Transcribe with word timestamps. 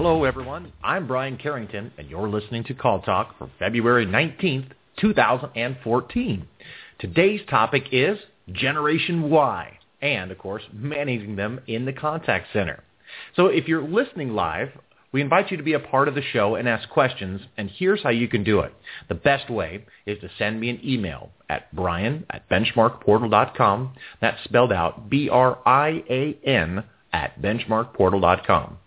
Hello, 0.00 0.22
everyone. 0.22 0.72
I'm 0.80 1.08
Brian 1.08 1.36
Carrington, 1.36 1.90
and 1.98 2.08
you're 2.08 2.28
listening 2.28 2.62
to 2.66 2.74
Call 2.74 3.02
Talk 3.02 3.36
for 3.36 3.50
February 3.58 4.06
19th, 4.06 4.70
2014. 5.00 6.46
Today's 7.00 7.40
topic 7.50 7.82
is 7.90 8.16
Generation 8.52 9.28
Y, 9.28 9.76
and, 10.00 10.30
of 10.30 10.38
course, 10.38 10.62
managing 10.72 11.34
them 11.34 11.58
in 11.66 11.84
the 11.84 11.92
contact 11.92 12.46
center. 12.52 12.84
So 13.34 13.46
if 13.46 13.66
you're 13.66 13.82
listening 13.82 14.34
live, 14.34 14.68
we 15.10 15.20
invite 15.20 15.50
you 15.50 15.56
to 15.56 15.64
be 15.64 15.72
a 15.72 15.80
part 15.80 16.06
of 16.06 16.14
the 16.14 16.22
show 16.22 16.54
and 16.54 16.68
ask 16.68 16.88
questions, 16.88 17.40
and 17.56 17.68
here's 17.68 18.04
how 18.04 18.10
you 18.10 18.28
can 18.28 18.44
do 18.44 18.60
it. 18.60 18.72
The 19.08 19.16
best 19.16 19.50
way 19.50 19.84
is 20.06 20.20
to 20.20 20.30
send 20.38 20.60
me 20.60 20.70
an 20.70 20.78
email 20.84 21.30
at 21.48 21.74
brian 21.74 22.24
at 22.30 22.48
benchmarkportal.com. 22.48 23.94
That's 24.20 24.44
spelled 24.44 24.72
out 24.72 25.10
B-R-I-A-N 25.10 26.84
at 27.12 27.42
benchmarkportal.com. 27.42 28.78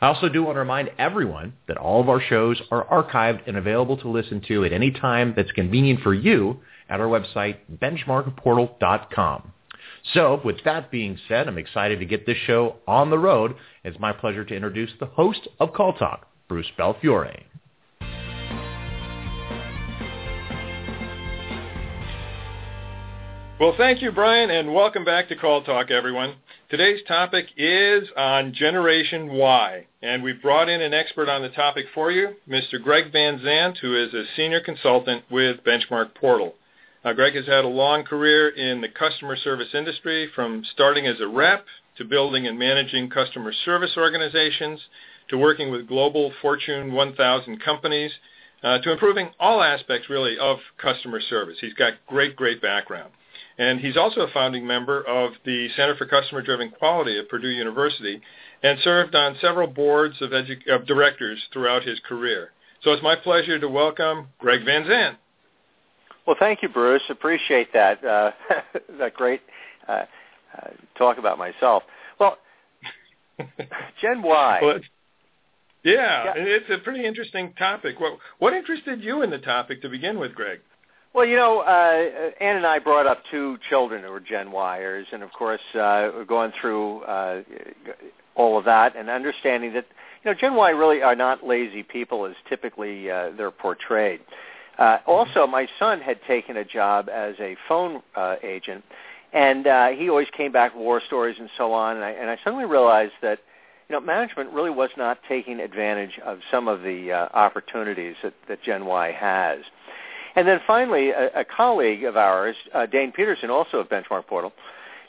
I 0.00 0.06
also 0.08 0.28
do 0.28 0.42
want 0.42 0.56
to 0.56 0.60
remind 0.60 0.90
everyone 0.98 1.54
that 1.68 1.78
all 1.78 2.00
of 2.00 2.08
our 2.08 2.20
shows 2.20 2.60
are 2.70 2.84
archived 2.86 3.42
and 3.46 3.56
available 3.56 3.96
to 3.98 4.08
listen 4.08 4.42
to 4.48 4.64
at 4.64 4.72
any 4.72 4.90
time 4.90 5.32
that's 5.34 5.52
convenient 5.52 6.00
for 6.00 6.12
you 6.12 6.60
at 6.88 7.00
our 7.00 7.06
website, 7.06 7.56
benchmarkportal.com. 7.80 9.52
So 10.12 10.40
with 10.44 10.62
that 10.64 10.90
being 10.90 11.18
said, 11.28 11.48
I'm 11.48 11.58
excited 11.58 11.98
to 11.98 12.06
get 12.06 12.26
this 12.26 12.36
show 12.46 12.76
on 12.86 13.10
the 13.10 13.18
road. 13.18 13.56
It's 13.84 13.98
my 13.98 14.12
pleasure 14.12 14.44
to 14.44 14.54
introduce 14.54 14.90
the 15.00 15.06
host 15.06 15.48
of 15.58 15.72
Call 15.72 15.94
Talk, 15.94 16.28
Bruce 16.48 16.70
Belfiore. 16.78 17.42
Well, 23.58 23.74
thank 23.78 24.02
you, 24.02 24.12
Brian, 24.12 24.50
and 24.50 24.74
welcome 24.74 25.02
back 25.02 25.28
to 25.28 25.34
Call 25.34 25.62
Talk, 25.64 25.90
everyone. 25.90 26.34
Today's 26.68 27.00
topic 27.08 27.46
is 27.56 28.06
on 28.14 28.52
Generation 28.52 29.32
Y, 29.32 29.86
and 30.02 30.22
we've 30.22 30.42
brought 30.42 30.68
in 30.68 30.82
an 30.82 30.92
expert 30.92 31.30
on 31.30 31.40
the 31.40 31.48
topic 31.48 31.86
for 31.94 32.10
you, 32.10 32.34
Mr. 32.46 32.78
Greg 32.82 33.10
Van 33.12 33.40
Zandt, 33.42 33.78
who 33.78 33.96
is 33.96 34.12
a 34.12 34.24
senior 34.36 34.60
consultant 34.60 35.24
with 35.30 35.64
Benchmark 35.64 36.14
Portal. 36.14 36.54
Greg 37.14 37.34
has 37.34 37.46
had 37.46 37.64
a 37.64 37.68
long 37.68 38.04
career 38.04 38.50
in 38.50 38.82
the 38.82 38.90
customer 38.90 39.36
service 39.36 39.72
industry, 39.72 40.30
from 40.34 40.62
starting 40.74 41.06
as 41.06 41.18
a 41.22 41.26
rep 41.26 41.64
to 41.96 42.04
building 42.04 42.46
and 42.46 42.58
managing 42.58 43.08
customer 43.08 43.54
service 43.64 43.96
organizations 43.96 44.80
to 45.30 45.38
working 45.38 45.70
with 45.70 45.88
global 45.88 46.30
Fortune 46.42 46.92
1000 46.92 47.64
companies 47.64 48.12
uh, 48.62 48.80
to 48.80 48.92
improving 48.92 49.30
all 49.40 49.62
aspects, 49.62 50.10
really, 50.10 50.36
of 50.38 50.58
customer 50.76 51.22
service. 51.22 51.56
He's 51.58 51.72
got 51.72 51.94
great, 52.06 52.36
great 52.36 52.60
background. 52.60 53.12
And 53.58 53.80
he's 53.80 53.96
also 53.96 54.20
a 54.20 54.30
founding 54.32 54.66
member 54.66 55.02
of 55.02 55.32
the 55.44 55.68
Center 55.76 55.96
for 55.96 56.06
Customer 56.06 56.42
Driven 56.42 56.70
Quality 56.70 57.18
at 57.18 57.28
Purdue 57.28 57.48
University 57.48 58.20
and 58.62 58.78
served 58.80 59.14
on 59.14 59.36
several 59.40 59.66
boards 59.66 60.20
of, 60.20 60.30
edu- 60.30 60.68
of 60.68 60.86
directors 60.86 61.42
throughout 61.52 61.82
his 61.82 61.98
career. 62.00 62.52
So 62.82 62.92
it's 62.92 63.02
my 63.02 63.16
pleasure 63.16 63.58
to 63.58 63.68
welcome 63.68 64.28
Greg 64.38 64.64
Van 64.64 64.86
Zandt. 64.86 65.16
Well, 66.26 66.36
thank 66.38 66.62
you, 66.62 66.68
Bruce. 66.68 67.02
Appreciate 67.08 67.72
that. 67.72 68.04
Uh, 68.04 68.32
that 68.98 69.14
great 69.14 69.40
uh, 69.88 70.02
uh, 70.56 70.68
talk 70.98 71.18
about 71.18 71.38
myself. 71.38 71.82
Well, 72.18 72.36
Gen 74.00 74.22
Y. 74.22 74.60
Well, 74.62 74.80
yeah, 75.84 76.24
yeah, 76.24 76.32
it's 76.36 76.68
a 76.68 76.78
pretty 76.78 77.04
interesting 77.04 77.52
topic. 77.54 78.00
What 78.00 78.18
what 78.40 78.52
interested 78.54 79.04
you 79.04 79.22
in 79.22 79.30
the 79.30 79.38
topic 79.38 79.82
to 79.82 79.88
begin 79.88 80.18
with, 80.18 80.34
Greg? 80.34 80.58
Well, 81.16 81.24
you 81.24 81.36
know, 81.36 81.60
uh, 81.60 82.44
Ann 82.44 82.56
and 82.56 82.66
I 82.66 82.78
brought 82.78 83.06
up 83.06 83.22
two 83.30 83.56
children 83.70 84.04
who 84.04 84.10
were 84.10 84.20
Gen 84.20 84.48
Yers, 84.48 85.06
and 85.12 85.22
of 85.22 85.32
course, 85.32 85.62
uh, 85.72 86.12
we're 86.14 86.26
going 86.26 86.52
through 86.60 87.04
uh, 87.04 87.42
all 88.34 88.58
of 88.58 88.66
that 88.66 88.94
and 88.96 89.08
understanding 89.08 89.72
that 89.72 89.86
you 90.22 90.30
know 90.30 90.34
Gen 90.38 90.54
Y 90.56 90.68
really 90.68 91.00
are 91.00 91.16
not 91.16 91.42
lazy 91.42 91.82
people 91.82 92.26
as 92.26 92.34
typically 92.50 93.10
uh, 93.10 93.30
they're 93.34 93.50
portrayed. 93.50 94.20
Uh, 94.78 94.98
also, 95.06 95.46
my 95.46 95.66
son 95.78 96.02
had 96.02 96.18
taken 96.28 96.58
a 96.58 96.66
job 96.66 97.08
as 97.08 97.34
a 97.40 97.56
phone 97.66 98.02
uh, 98.14 98.36
agent, 98.42 98.84
and 99.32 99.66
uh, 99.66 99.88
he 99.88 100.10
always 100.10 100.28
came 100.36 100.52
back 100.52 100.74
with 100.74 100.82
war 100.82 101.00
stories 101.06 101.36
and 101.40 101.48
so 101.56 101.72
on. 101.72 101.96
And 101.96 102.04
I, 102.04 102.10
and 102.10 102.28
I 102.28 102.36
suddenly 102.44 102.66
realized 102.66 103.14
that 103.22 103.38
you 103.88 103.94
know 103.94 104.00
management 104.00 104.50
really 104.52 104.68
was 104.68 104.90
not 104.98 105.16
taking 105.26 105.60
advantage 105.60 106.18
of 106.22 106.40
some 106.50 106.68
of 106.68 106.82
the 106.82 107.10
uh, 107.10 107.28
opportunities 107.32 108.16
that, 108.22 108.34
that 108.50 108.62
Gen 108.62 108.84
Y 108.84 109.12
has. 109.12 109.60
And 110.36 110.46
then 110.46 110.60
finally, 110.66 111.10
a, 111.10 111.40
a 111.40 111.44
colleague 111.44 112.04
of 112.04 112.16
ours, 112.16 112.54
uh, 112.72 112.86
Dane 112.86 113.10
Peterson, 113.10 113.50
also 113.50 113.78
of 113.78 113.88
Benchmark 113.88 114.26
Portal, 114.26 114.52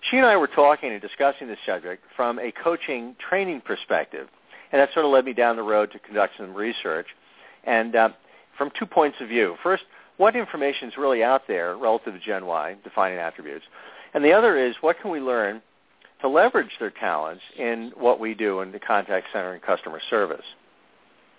she 0.09 0.17
and 0.17 0.25
I 0.25 0.37
were 0.37 0.47
talking 0.47 0.91
and 0.91 1.01
discussing 1.01 1.47
this 1.47 1.59
subject 1.65 2.03
from 2.15 2.39
a 2.39 2.51
coaching 2.51 3.15
training 3.29 3.61
perspective. 3.61 4.27
And 4.71 4.79
that 4.79 4.93
sort 4.93 5.05
of 5.05 5.11
led 5.11 5.25
me 5.25 5.33
down 5.33 5.55
the 5.55 5.63
road 5.63 5.91
to 5.91 5.99
conduct 5.99 6.33
some 6.37 6.53
research. 6.53 7.07
And 7.63 7.95
uh, 7.95 8.09
from 8.57 8.71
two 8.77 8.85
points 8.85 9.17
of 9.21 9.29
view. 9.29 9.55
First, 9.61 9.83
what 10.17 10.35
information 10.35 10.89
is 10.89 10.97
really 10.97 11.23
out 11.23 11.43
there 11.47 11.77
relative 11.77 12.13
to 12.13 12.19
Gen 12.19 12.45
Y, 12.45 12.75
defining 12.83 13.19
attributes? 13.19 13.65
And 14.13 14.25
the 14.25 14.33
other 14.33 14.57
is, 14.57 14.75
what 14.81 14.99
can 14.99 15.11
we 15.11 15.19
learn 15.19 15.61
to 16.21 16.27
leverage 16.27 16.71
their 16.79 16.89
talents 16.89 17.43
in 17.57 17.91
what 17.95 18.19
we 18.19 18.33
do 18.33 18.61
in 18.61 18.71
the 18.71 18.79
contact 18.79 19.27
center 19.31 19.53
and 19.53 19.61
customer 19.61 20.01
service? 20.09 20.45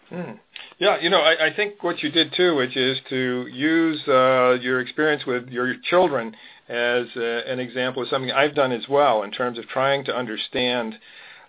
Hmm. 0.09 0.33
Yeah, 0.79 0.99
you 1.01 1.11
know, 1.11 1.21
I, 1.21 1.49
I 1.49 1.55
think 1.55 1.83
what 1.83 2.03
you 2.03 2.11
did 2.11 2.33
too, 2.35 2.57
which 2.57 2.77
is 2.77 2.99
to 3.11 3.47
use 3.53 4.01
uh, 4.09 4.57
your 4.61 4.81
experience 4.81 5.27
with 5.27 5.49
your 5.49 5.75
children 5.91 6.35
as 6.69 7.07
uh, 7.17 7.21
an 7.21 7.59
example 7.59 8.03
of 8.03 8.09
something 8.09 8.31
I've 8.31 8.55
done 8.55 8.73
as 8.73 8.89
well 8.89 9.23
in 9.23 9.31
terms 9.31 9.59
of 9.59 9.67
trying 9.69 10.05
to 10.07 10.17
understand 10.17 10.95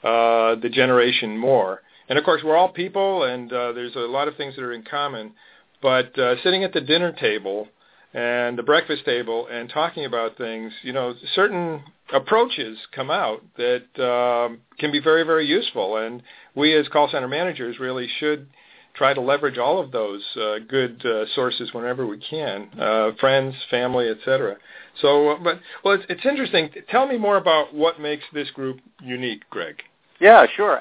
uh, 0.04 0.56
the 0.56 0.70
generation 0.72 1.38
more. 1.38 1.82
And 2.10 2.18
of 2.18 2.26
course, 2.26 2.42
we're 2.44 2.58
all 2.58 2.70
people, 2.70 3.24
and 3.24 3.52
uh, 3.54 3.72
there's 3.72 3.96
a 3.96 4.00
lot 4.00 4.28
of 4.28 4.36
things 4.36 4.56
that 4.56 4.64
are 4.64 4.74
in 4.74 4.84
common. 4.84 5.34
But 5.82 6.18
uh, 6.18 6.42
sitting 6.44 6.64
at 6.64 6.74
the 6.74 6.82
dinner 6.82 7.14
table 7.14 7.68
and 8.14 8.58
the 8.58 8.64
breakfast 8.64 9.06
table 9.06 9.48
and 9.50 9.70
talking 9.70 10.06
about 10.06 10.38
things, 10.38 10.74
you 10.82 10.92
know, 10.92 11.14
certain 11.36 11.84
approaches 12.14 12.78
come 12.94 13.12
out 13.12 13.44
that 13.58 13.84
um, 14.04 14.60
can 14.78 14.92
be 14.92 15.00
very, 15.00 15.24
very 15.24 15.46
useful. 15.46 15.98
And 15.98 16.24
we 16.56 16.76
as 16.76 16.88
call 16.88 17.10
center 17.10 17.28
managers 17.28 17.80
really 17.80 18.08
should 18.20 18.48
try 18.96 19.14
to 19.14 19.22
leverage 19.22 19.58
all 19.58 19.80
of 19.80 19.92
those 19.92 20.24
uh, 20.36 20.60
good 20.68 21.04
uh, 21.06 21.26
sources 21.36 21.74
whenever 21.74 22.06
we 22.06 22.18
can, 22.18 22.70
uh, 22.80 23.12
friends, 23.20 23.56
family, 23.70 24.10
etc. 24.10 24.58
So, 25.02 25.30
uh, 25.30 25.38
but 25.44 25.60
well, 25.84 25.94
it's, 25.94 26.06
it's 26.10 26.26
interesting. 26.26 26.70
Tell 26.90 27.08
me 27.08 27.18
more 27.18 27.38
about 27.38 27.74
what 27.74 28.00
makes 28.00 28.24
this 28.34 28.50
group 28.52 28.80
unique, 29.02 29.44
Greg. 29.50 29.82
Yeah, 30.20 30.46
sure. 30.56 30.78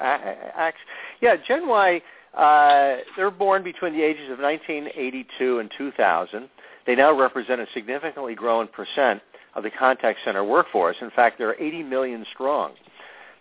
Yeah, 1.21 1.35
Gen 1.47 1.67
Y, 1.67 2.01
uh, 2.35 2.97
they're 3.15 3.31
born 3.31 3.63
between 3.63 3.93
the 3.93 4.01
ages 4.01 4.29
of 4.31 4.39
1982 4.39 5.59
and 5.59 5.71
2000. 5.77 6.49
They 6.85 6.95
now 6.95 7.17
represent 7.17 7.61
a 7.61 7.67
significantly 7.73 8.35
growing 8.35 8.67
percent 8.67 9.21
of 9.55 9.63
the 9.63 9.71
contact 9.71 10.19
center 10.23 10.43
workforce. 10.43 10.97
In 11.01 11.09
fact, 11.11 11.37
they're 11.37 11.59
80 11.61 11.83
million 11.83 12.25
strong. 12.33 12.73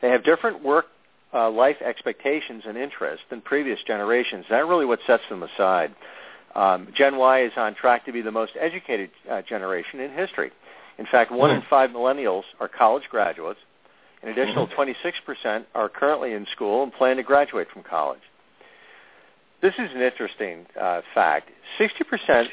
They 0.00 0.10
have 0.10 0.24
different 0.24 0.62
work 0.62 0.86
uh, 1.32 1.50
life 1.50 1.76
expectations 1.84 2.62
and 2.66 2.78
interests 2.78 3.24
than 3.30 3.40
previous 3.40 3.78
generations. 3.86 4.46
That's 4.48 4.66
really 4.66 4.86
what 4.86 5.00
sets 5.06 5.22
them 5.28 5.42
aside. 5.42 5.94
Um, 6.54 6.88
Gen 6.96 7.16
Y 7.16 7.44
is 7.44 7.52
on 7.56 7.74
track 7.74 8.06
to 8.06 8.12
be 8.12 8.22
the 8.22 8.32
most 8.32 8.52
educated 8.58 9.10
uh, 9.30 9.42
generation 9.42 10.00
in 10.00 10.10
history. 10.12 10.50
In 10.98 11.06
fact, 11.06 11.30
one 11.30 11.50
in 11.50 11.62
five 11.68 11.90
millennials 11.90 12.44
are 12.58 12.68
college 12.68 13.04
graduates. 13.10 13.60
An 14.22 14.30
additional 14.30 14.66
26% 14.66 14.94
mm-hmm. 15.14 15.62
are 15.74 15.88
currently 15.88 16.32
in 16.32 16.46
school 16.52 16.82
and 16.82 16.92
plan 16.92 17.16
to 17.16 17.22
graduate 17.22 17.68
from 17.72 17.82
college. 17.82 18.20
This 19.60 19.74
is 19.74 19.90
an 19.94 20.00
interesting 20.00 20.66
uh, 20.80 21.02
fact. 21.14 21.50
60% 21.78 22.46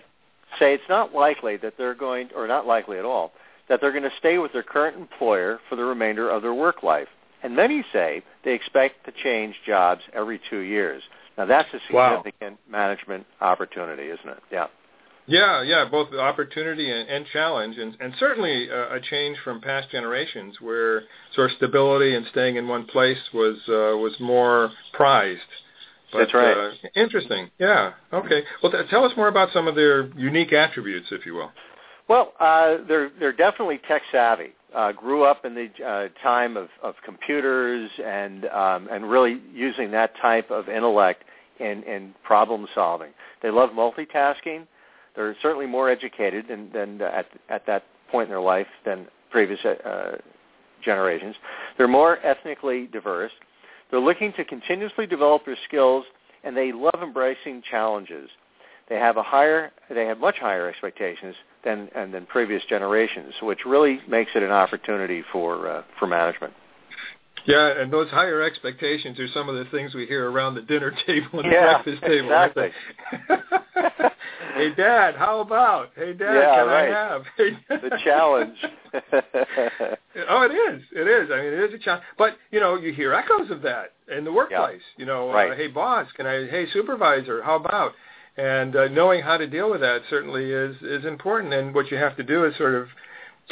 say 0.59 0.73
it's 0.73 0.83
not 0.89 1.13
likely 1.13 1.57
that 1.57 1.73
they're 1.77 1.95
going, 1.95 2.29
or 2.35 2.47
not 2.47 2.67
likely 2.67 2.97
at 2.97 3.05
all, 3.05 3.31
that 3.69 3.81
they're 3.81 3.91
going 3.91 4.03
to 4.03 4.11
stay 4.19 4.37
with 4.37 4.53
their 4.53 4.63
current 4.63 4.97
employer 4.97 5.59
for 5.69 5.75
the 5.75 5.83
remainder 5.83 6.29
of 6.29 6.41
their 6.41 6.53
work 6.53 6.83
life. 6.83 7.07
And 7.43 7.55
many 7.55 7.83
say 7.93 8.23
they 8.43 8.53
expect 8.53 9.05
to 9.05 9.11
change 9.11 9.55
jobs 9.65 10.01
every 10.13 10.39
two 10.49 10.59
years. 10.59 11.03
Now 11.37 11.45
that's 11.45 11.69
a 11.73 11.79
significant 11.87 12.57
wow. 12.71 12.71
management 12.71 13.25
opportunity, 13.41 14.03
isn't 14.03 14.29
it? 14.29 14.39
Yeah. 14.51 14.67
Yeah, 15.27 15.63
yeah, 15.63 15.85
both 15.89 16.13
opportunity 16.13 16.91
and, 16.91 17.09
and 17.09 17.25
challenge, 17.33 17.77
and, 17.77 17.97
and 17.99 18.13
certainly 18.19 18.69
uh, 18.69 18.95
a 18.95 18.99
change 18.99 19.37
from 19.43 19.59
past 19.59 19.89
generations 19.89 20.61
where 20.61 21.03
sort 21.33 21.49
of 21.49 21.57
stability 21.57 22.15
and 22.15 22.27
staying 22.27 22.57
in 22.57 22.67
one 22.67 22.85
place 22.85 23.17
was 23.33 23.57
uh, 23.67 23.97
was 23.97 24.13
more 24.19 24.71
prized. 24.93 25.41
But, 26.11 26.19
That's 26.19 26.33
right. 26.35 26.55
Uh, 26.55 26.71
interesting. 26.95 27.49
Yeah. 27.57 27.93
Okay. 28.13 28.43
Well, 28.61 28.71
th- 28.71 28.87
tell 28.89 29.03
us 29.03 29.13
more 29.17 29.27
about 29.27 29.49
some 29.51 29.67
of 29.67 29.73
their 29.73 30.07
unique 30.15 30.53
attributes, 30.53 31.07
if 31.11 31.25
you 31.25 31.33
will. 31.33 31.51
Well, 32.07 32.33
uh, 32.39 32.77
they're 32.87 33.11
they're 33.19 33.33
definitely 33.33 33.79
tech 33.87 34.03
savvy. 34.11 34.49
Uh, 34.75 34.91
grew 34.91 35.23
up 35.23 35.45
in 35.45 35.55
the 35.55 35.69
uh, 35.85 36.09
time 36.21 36.57
of, 36.57 36.67
of 36.83 36.95
computers 37.03 37.89
and 38.03 38.45
um, 38.45 38.87
and 38.91 39.09
really 39.09 39.41
using 39.53 39.89
that 39.91 40.11
type 40.21 40.51
of 40.51 40.67
intellect 40.67 41.23
in, 41.59 41.81
in 41.83 42.13
problem 42.23 42.67
solving. 42.75 43.11
They 43.41 43.51
love 43.51 43.69
multitasking. 43.69 44.67
They're 45.15 45.35
certainly 45.41 45.65
more 45.65 45.89
educated 45.89 46.47
than, 46.49 46.69
than 46.73 47.01
at 47.01 47.27
at 47.49 47.65
that 47.67 47.85
point 48.11 48.27
in 48.27 48.31
their 48.31 48.41
life 48.41 48.67
than 48.85 49.07
previous 49.31 49.63
uh, 49.63 50.17
generations. 50.83 51.35
They're 51.77 51.87
more 51.87 52.19
ethnically 52.25 52.87
diverse. 52.87 53.31
They're 53.89 53.99
looking 53.99 54.33
to 54.33 54.43
continuously 54.43 55.07
develop 55.07 55.45
their 55.45 55.57
skills, 55.67 56.05
and 56.43 56.55
they 56.55 56.71
love 56.71 57.01
embracing 57.01 57.63
challenges. 57.69 58.29
They 58.89 58.95
have 58.95 59.17
a 59.17 59.23
higher, 59.23 59.71
they 59.89 60.05
have 60.05 60.19
much 60.19 60.37
higher 60.37 60.69
expectations 60.69 61.35
than 61.65 61.89
and 61.95 62.13
than 62.13 62.25
previous 62.25 62.63
generations, 62.69 63.33
which 63.41 63.65
really 63.65 63.99
makes 64.07 64.31
it 64.35 64.43
an 64.43 64.51
opportunity 64.51 65.23
for 65.31 65.69
uh, 65.69 65.83
for 65.99 66.07
management. 66.07 66.53
Yeah, 67.45 67.79
and 67.79 67.93
those 67.93 68.09
higher 68.09 68.41
expectations 68.41 69.19
are 69.19 69.27
some 69.27 69.49
of 69.49 69.55
the 69.55 69.65
things 69.69 69.93
we 69.93 70.07
hear 70.07 70.29
around 70.29 70.55
the 70.55 70.61
dinner 70.61 70.91
table 71.05 71.41
and 71.41 71.51
yeah, 71.51 71.77
the 71.77 71.83
breakfast 71.83 72.01
table. 72.03 72.27
Exactly. 72.27 72.69
hey, 74.55 74.73
Dad, 74.75 75.15
how 75.15 75.41
about? 75.41 75.91
Hey, 75.95 76.13
Dad, 76.13 76.33
yeah, 76.33 76.55
can 76.55 76.67
right. 76.67 76.91
I 76.91 77.09
have? 77.09 77.23
the 77.81 77.99
challenge. 78.03 78.57
oh, 80.29 80.41
it 80.41 80.53
is. 80.53 80.81
It 80.91 81.07
is. 81.07 81.29
I 81.31 81.37
mean, 81.37 81.53
it 81.53 81.69
is 81.69 81.73
a 81.73 81.77
challenge. 81.77 82.03
But 82.17 82.37
you 82.51 82.59
know, 82.59 82.75
you 82.75 82.93
hear 82.93 83.13
echoes 83.13 83.51
of 83.51 83.61
that 83.61 83.93
in 84.15 84.23
the 84.23 84.31
workplace. 84.31 84.81
Yeah. 84.97 85.01
You 85.01 85.05
know, 85.05 85.31
right. 85.31 85.51
uh, 85.51 85.55
hey, 85.55 85.67
boss, 85.67 86.07
can 86.15 86.25
I? 86.25 86.47
Hey, 86.47 86.65
supervisor, 86.73 87.43
how 87.43 87.55
about? 87.57 87.93
And 88.37 88.75
uh, 88.75 88.87
knowing 88.89 89.23
how 89.23 89.37
to 89.37 89.47
deal 89.47 89.71
with 89.71 89.81
that 89.81 90.01
certainly 90.09 90.51
is 90.51 90.75
is 90.81 91.05
important. 91.05 91.53
And 91.53 91.73
what 91.73 91.89
you 91.89 91.97
have 91.97 92.17
to 92.17 92.23
do 92.23 92.45
is 92.45 92.55
sort 92.57 92.75
of 92.75 92.87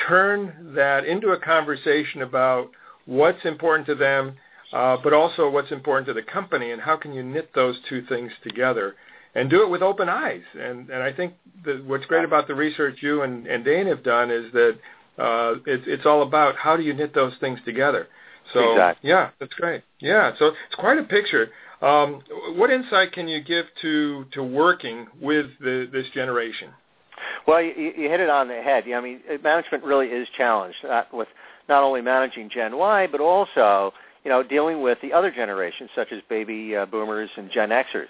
turn 0.07 0.74
that 0.75 1.06
into 1.06 1.30
a 1.30 1.39
conversation 1.39 2.21
about 2.21 2.69
what's 3.06 3.45
important 3.45 3.88
to 3.88 3.95
them, 3.95 4.35
uh, 4.74 4.97
but 5.03 5.13
also 5.13 5.50
what's 5.50 5.71
important 5.71 6.07
to 6.07 6.13
the 6.13 6.21
company, 6.21 6.71
and 6.71 6.81
how 6.81 6.97
can 6.97 7.13
you 7.13 7.24
knit 7.24 7.51
those 7.56 7.77
two 7.88 8.03
things 8.07 8.31
together, 8.44 8.95
and 9.35 9.50
do 9.50 9.63
it 9.63 9.69
with 9.69 9.81
open 9.81 10.09
eyes. 10.09 10.44
And 10.59 10.89
and 10.89 11.01
I 11.01 11.13
think 11.13 11.33
that 11.65 11.85
what's 11.85 12.06
great 12.06 12.25
about 12.25 12.47
the 12.47 12.56
research 12.56 12.97
you 13.01 13.21
and, 13.21 13.47
and 13.47 13.63
Dane 13.63 13.88
have 13.88 14.03
done 14.03 14.31
is 14.31 14.51
that 14.51 14.77
uh, 15.18 15.56
it's 15.65 15.83
it's 15.88 16.06
all 16.06 16.24
about 16.24 16.56
how 16.57 16.75
do 16.75 16.83
you 16.83 16.94
knit 16.94 17.13
those 17.13 17.33
things 17.39 17.59
together. 17.63 18.07
So 18.51 18.74
exactly. 18.74 19.09
yeah, 19.09 19.30
that's 19.39 19.53
great. 19.53 19.83
Yeah, 20.00 20.33
so 20.38 20.47
it's 20.47 20.75
quite 20.77 20.97
a 20.97 21.03
picture. 21.03 21.51
Um, 21.83 22.21
what 22.56 22.71
insight 22.71 23.12
can 23.12 23.27
you 23.27 23.41
give 23.41 23.65
to 23.81 24.25
to 24.31 24.41
working 24.41 25.06
with 25.21 25.47
the, 25.59 25.89
this 25.91 26.07
generation? 26.13 26.69
Well, 27.45 27.62
you, 27.62 27.74
you 27.75 28.09
hit 28.09 28.21
it 28.21 28.30
on 28.30 28.47
the 28.47 28.62
head. 28.62 28.85
I 28.95 29.01
mean, 29.01 29.19
management 29.44 29.83
really 29.83 30.07
is 30.07 30.27
challenged 30.38 30.77
uh, 30.85 31.03
with 31.12 31.27
not 31.68 31.83
only 31.83 32.01
managing 32.01 32.50
Gen 32.50 32.77
Y, 32.77 33.07
but 33.12 33.19
also 33.19 33.94
you 34.24 34.31
know 34.31 34.41
dealing 34.41 34.81
with 34.81 34.97
the 35.01 35.12
other 35.12 35.30
generations 35.30 35.89
such 35.94 36.13
as 36.13 36.21
baby 36.30 36.74
uh, 36.74 36.85
boomers 36.85 37.30
and 37.35 37.51
Gen 37.51 37.69
Xers. 37.69 38.07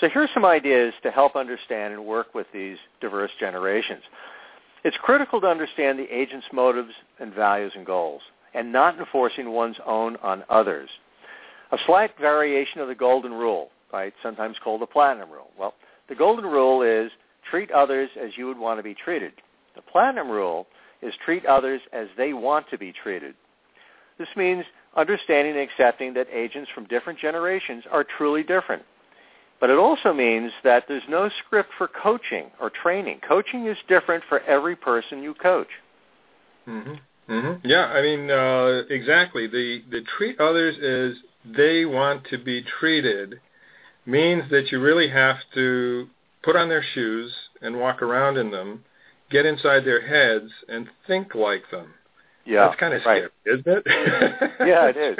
So 0.00 0.08
here's 0.12 0.30
some 0.34 0.44
ideas 0.44 0.92
to 1.04 1.12
help 1.12 1.36
understand 1.36 1.94
and 1.94 2.04
work 2.04 2.34
with 2.34 2.48
these 2.52 2.78
diverse 3.00 3.30
generations. 3.38 4.02
It's 4.82 4.96
critical 5.00 5.40
to 5.40 5.46
understand 5.46 6.00
the 6.00 6.12
agent's 6.12 6.46
motives 6.52 6.92
and 7.20 7.32
values 7.32 7.72
and 7.76 7.86
goals, 7.86 8.22
and 8.54 8.72
not 8.72 8.98
enforcing 8.98 9.50
one's 9.50 9.76
own 9.86 10.16
on 10.16 10.42
others. 10.50 10.90
A 11.74 11.78
slight 11.86 12.16
variation 12.20 12.80
of 12.80 12.86
the 12.86 12.94
golden 12.94 13.32
rule, 13.32 13.70
right, 13.92 14.14
sometimes 14.22 14.56
called 14.62 14.80
the 14.80 14.86
platinum 14.86 15.28
rule. 15.28 15.50
Well, 15.58 15.74
the 16.08 16.14
golden 16.14 16.44
rule 16.44 16.82
is 16.82 17.10
treat 17.50 17.68
others 17.72 18.08
as 18.16 18.30
you 18.36 18.46
would 18.46 18.58
want 18.58 18.78
to 18.78 18.84
be 18.84 18.94
treated. 18.94 19.32
The 19.74 19.82
platinum 19.82 20.30
rule 20.30 20.68
is 21.02 21.12
treat 21.24 21.44
others 21.46 21.80
as 21.92 22.06
they 22.16 22.32
want 22.32 22.70
to 22.70 22.78
be 22.78 22.92
treated. 22.92 23.34
This 24.18 24.28
means 24.36 24.64
understanding 24.96 25.54
and 25.54 25.68
accepting 25.68 26.14
that 26.14 26.28
agents 26.32 26.70
from 26.72 26.84
different 26.84 27.18
generations 27.18 27.82
are 27.90 28.04
truly 28.04 28.44
different. 28.44 28.84
But 29.58 29.68
it 29.68 29.76
also 29.76 30.12
means 30.12 30.52
that 30.62 30.84
there's 30.86 31.02
no 31.08 31.28
script 31.44 31.70
for 31.76 31.88
coaching 31.88 32.52
or 32.60 32.70
training. 32.70 33.18
Coaching 33.26 33.66
is 33.66 33.76
different 33.88 34.22
for 34.28 34.38
every 34.42 34.76
person 34.76 35.24
you 35.24 35.34
coach. 35.34 35.70
Mm-hmm. 36.68 37.32
Mm-hmm. 37.32 37.66
Yeah, 37.66 37.86
I 37.86 38.00
mean, 38.00 38.30
uh, 38.30 38.82
exactly. 38.90 39.48
The 39.48 39.82
the 39.90 40.02
treat 40.16 40.38
others 40.38 40.76
as 40.76 41.18
they 41.44 41.84
want 41.84 42.26
to 42.30 42.38
be 42.38 42.62
treated 42.62 43.40
means 44.06 44.50
that 44.50 44.70
you 44.70 44.80
really 44.80 45.08
have 45.08 45.36
to 45.54 46.08
put 46.42 46.56
on 46.56 46.68
their 46.68 46.84
shoes 46.94 47.32
and 47.62 47.78
walk 47.78 48.02
around 48.02 48.36
in 48.36 48.50
them, 48.50 48.84
get 49.30 49.46
inside 49.46 49.84
their 49.84 50.06
heads 50.06 50.50
and 50.68 50.88
think 51.06 51.34
like 51.34 51.70
them. 51.70 51.94
Yeah, 52.46 52.66
that's 52.66 52.78
kind 52.78 52.92
of 52.92 53.00
right. 53.06 53.24
scary, 53.42 53.58
isn't 53.58 53.66
it? 53.66 53.82
yeah, 54.60 54.88
it 54.88 54.96
is. 54.96 55.16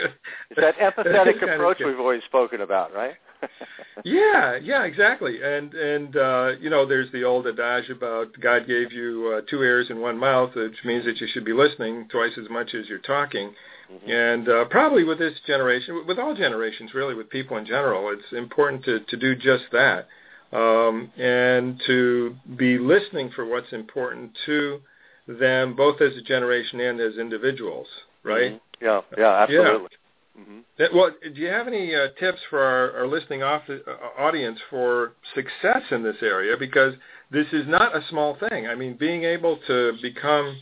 It's 0.51 0.61
that 0.61 0.77
empathetic 0.79 1.43
approach 1.43 1.79
we've 1.85 1.99
always 1.99 2.23
spoken 2.25 2.61
about, 2.61 2.93
right? 2.95 3.15
yeah, 4.05 4.57
yeah, 4.63 4.85
exactly. 4.85 5.43
And 5.43 5.73
and 5.73 6.17
uh, 6.17 6.53
you 6.61 6.69
know, 6.69 6.87
there's 6.87 7.11
the 7.13 7.25
old 7.25 7.47
adage 7.47 7.89
about 7.89 8.29
God 8.41 8.67
gave 8.67 8.93
you 8.93 9.37
uh, 9.37 9.51
two 9.51 9.63
ears 9.63 9.87
and 9.89 10.01
one 10.01 10.19
mouth, 10.19 10.55
which 10.55 10.77
means 10.85 11.05
that 11.07 11.19
you 11.21 11.27
should 11.33 11.45
be 11.45 11.53
listening 11.53 12.09
twice 12.11 12.33
as 12.39 12.49
much 12.51 12.75
as 12.75 12.89
you're 12.89 12.99
talking. 12.99 13.55
Mm-hmm. 13.93 14.11
And 14.11 14.49
uh, 14.49 14.65
probably 14.67 15.05
with 15.05 15.19
this 15.19 15.35
generation, 15.47 16.05
with 16.07 16.19
all 16.19 16.35
generations, 16.35 16.95
really, 16.95 17.15
with 17.15 17.29
people 17.31 17.57
in 17.57 17.67
general, 17.67 18.11
it's 18.13 18.33
important 18.33 18.85
to 18.85 19.01
to 19.01 19.17
do 19.17 19.35
just 19.35 19.65
that, 19.73 20.09
um, 20.53 21.13
and 21.19 21.81
to 21.87 22.35
be 22.57 22.79
listening 22.79 23.31
for 23.35 23.45
what's 23.45 23.73
important 23.73 24.31
to 24.47 24.81
them, 25.27 25.75
both 25.75 26.01
as 26.01 26.17
a 26.17 26.23
generation 26.23 26.81
and 26.81 27.01
as 27.01 27.17
individuals, 27.17 27.87
right? 28.23 28.53
Mm-hmm. 28.53 28.85
Yeah, 28.85 29.01
yeah, 29.17 29.43
absolutely. 29.43 29.89
Yeah. 29.91 29.99
Mm-hmm. 30.41 30.97
Well, 30.97 31.11
do 31.23 31.41
you 31.41 31.47
have 31.47 31.69
any 31.69 31.95
uh, 31.95 32.09
tips 32.19 32.41
for 32.51 32.61
our, 32.61 32.91
our 32.99 33.07
listening 33.07 33.45
off, 33.45 33.63
uh, 33.69 34.21
audience 34.21 34.59
for 34.69 35.13
success 35.35 35.83
in 35.93 36.03
this 36.03 36.17
area? 36.23 36.57
Because 36.59 36.95
this 37.31 37.47
is 37.53 37.69
not 37.69 37.97
a 37.97 38.01
small 38.11 38.37
thing. 38.49 38.67
I 38.67 38.75
mean, 38.75 38.97
being 38.97 39.23
able 39.23 39.59
to 39.69 39.93
become 40.03 40.57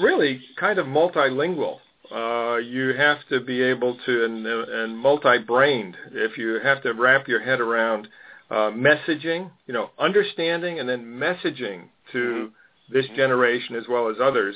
really 0.00 0.40
kind 0.58 0.78
of 0.78 0.86
multilingual. 0.86 1.78
Uh, 2.14 2.58
you 2.58 2.94
have 2.94 3.18
to 3.28 3.40
be 3.40 3.60
able 3.60 3.98
to, 4.06 4.24
and, 4.24 4.46
and 4.46 4.96
multi-brained, 4.96 5.96
if 6.12 6.38
you 6.38 6.60
have 6.60 6.80
to 6.80 6.92
wrap 6.92 7.26
your 7.26 7.42
head 7.42 7.60
around 7.60 8.06
uh, 8.50 8.70
messaging, 8.70 9.50
you 9.66 9.74
know, 9.74 9.90
understanding 9.98 10.78
and 10.78 10.88
then 10.88 11.04
messaging 11.04 11.88
to 12.12 12.18
mm-hmm. 12.18 12.92
this 12.92 13.06
generation 13.16 13.74
as 13.74 13.84
well 13.88 14.08
as 14.08 14.16
others, 14.22 14.54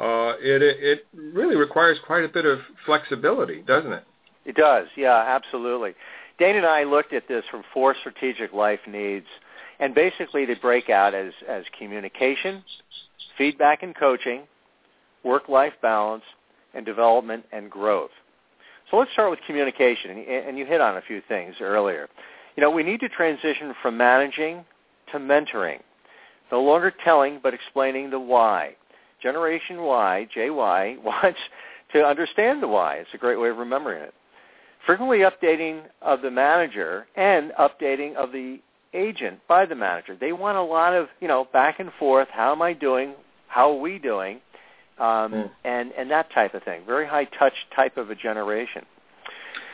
uh, 0.00 0.34
it, 0.40 0.62
it 0.62 1.06
really 1.14 1.54
requires 1.54 1.96
quite 2.04 2.24
a 2.24 2.28
bit 2.28 2.44
of 2.44 2.58
flexibility, 2.84 3.62
doesn't 3.62 3.92
it? 3.92 4.04
It 4.44 4.56
does, 4.56 4.88
yeah, 4.96 5.24
absolutely. 5.28 5.94
Dane 6.38 6.56
and 6.56 6.66
I 6.66 6.82
looked 6.82 7.12
at 7.12 7.28
this 7.28 7.44
from 7.50 7.62
four 7.72 7.94
strategic 8.00 8.52
life 8.52 8.80
needs, 8.86 9.26
and 9.78 9.94
basically 9.94 10.44
they 10.44 10.54
break 10.54 10.90
out 10.90 11.14
as, 11.14 11.32
as 11.48 11.62
communication, 11.78 12.64
feedback 13.38 13.84
and 13.84 13.94
coaching, 13.94 14.42
work-life 15.22 15.74
balance, 15.80 16.24
and 16.76 16.84
development 16.84 17.44
and 17.52 17.70
growth. 17.70 18.10
So 18.90 18.98
let's 18.98 19.10
start 19.12 19.30
with 19.30 19.40
communication, 19.46 20.10
and 20.10 20.56
you 20.56 20.64
hit 20.64 20.80
on 20.80 20.96
a 20.96 21.02
few 21.02 21.20
things 21.26 21.56
earlier. 21.60 22.08
You 22.56 22.62
know, 22.62 22.70
we 22.70 22.82
need 22.82 23.00
to 23.00 23.08
transition 23.08 23.74
from 23.82 23.96
managing 23.96 24.64
to 25.12 25.18
mentoring. 25.18 25.80
No 26.52 26.62
longer 26.62 26.92
telling, 27.04 27.40
but 27.42 27.52
explaining 27.52 28.10
the 28.10 28.20
why. 28.20 28.76
Generation 29.20 29.82
Y, 29.82 30.28
JY, 30.34 30.98
wants 31.02 31.38
to 31.92 32.04
understand 32.04 32.62
the 32.62 32.68
why. 32.68 32.96
It's 32.96 33.10
a 33.14 33.18
great 33.18 33.40
way 33.40 33.48
of 33.48 33.56
remembering 33.56 34.02
it. 34.02 34.14
Frequently 34.86 35.18
updating 35.18 35.82
of 36.00 36.22
the 36.22 36.30
manager 36.30 37.08
and 37.16 37.52
updating 37.58 38.14
of 38.14 38.30
the 38.30 38.60
agent 38.94 39.40
by 39.48 39.66
the 39.66 39.74
manager. 39.74 40.16
They 40.18 40.32
want 40.32 40.56
a 40.56 40.62
lot 40.62 40.94
of, 40.94 41.08
you 41.20 41.26
know, 41.26 41.48
back 41.52 41.80
and 41.80 41.90
forth. 41.98 42.28
How 42.30 42.52
am 42.52 42.62
I 42.62 42.72
doing? 42.72 43.14
How 43.48 43.72
are 43.72 43.80
we 43.80 43.98
doing? 43.98 44.40
Um, 44.98 45.32
Mm. 45.32 45.50
and, 45.64 45.92
and 45.92 46.10
that 46.10 46.30
type 46.32 46.54
of 46.54 46.62
thing. 46.62 46.82
Very 46.86 47.06
high 47.06 47.24
touch 47.24 47.52
type 47.74 47.96
of 47.98 48.10
a 48.10 48.14
generation. 48.14 48.86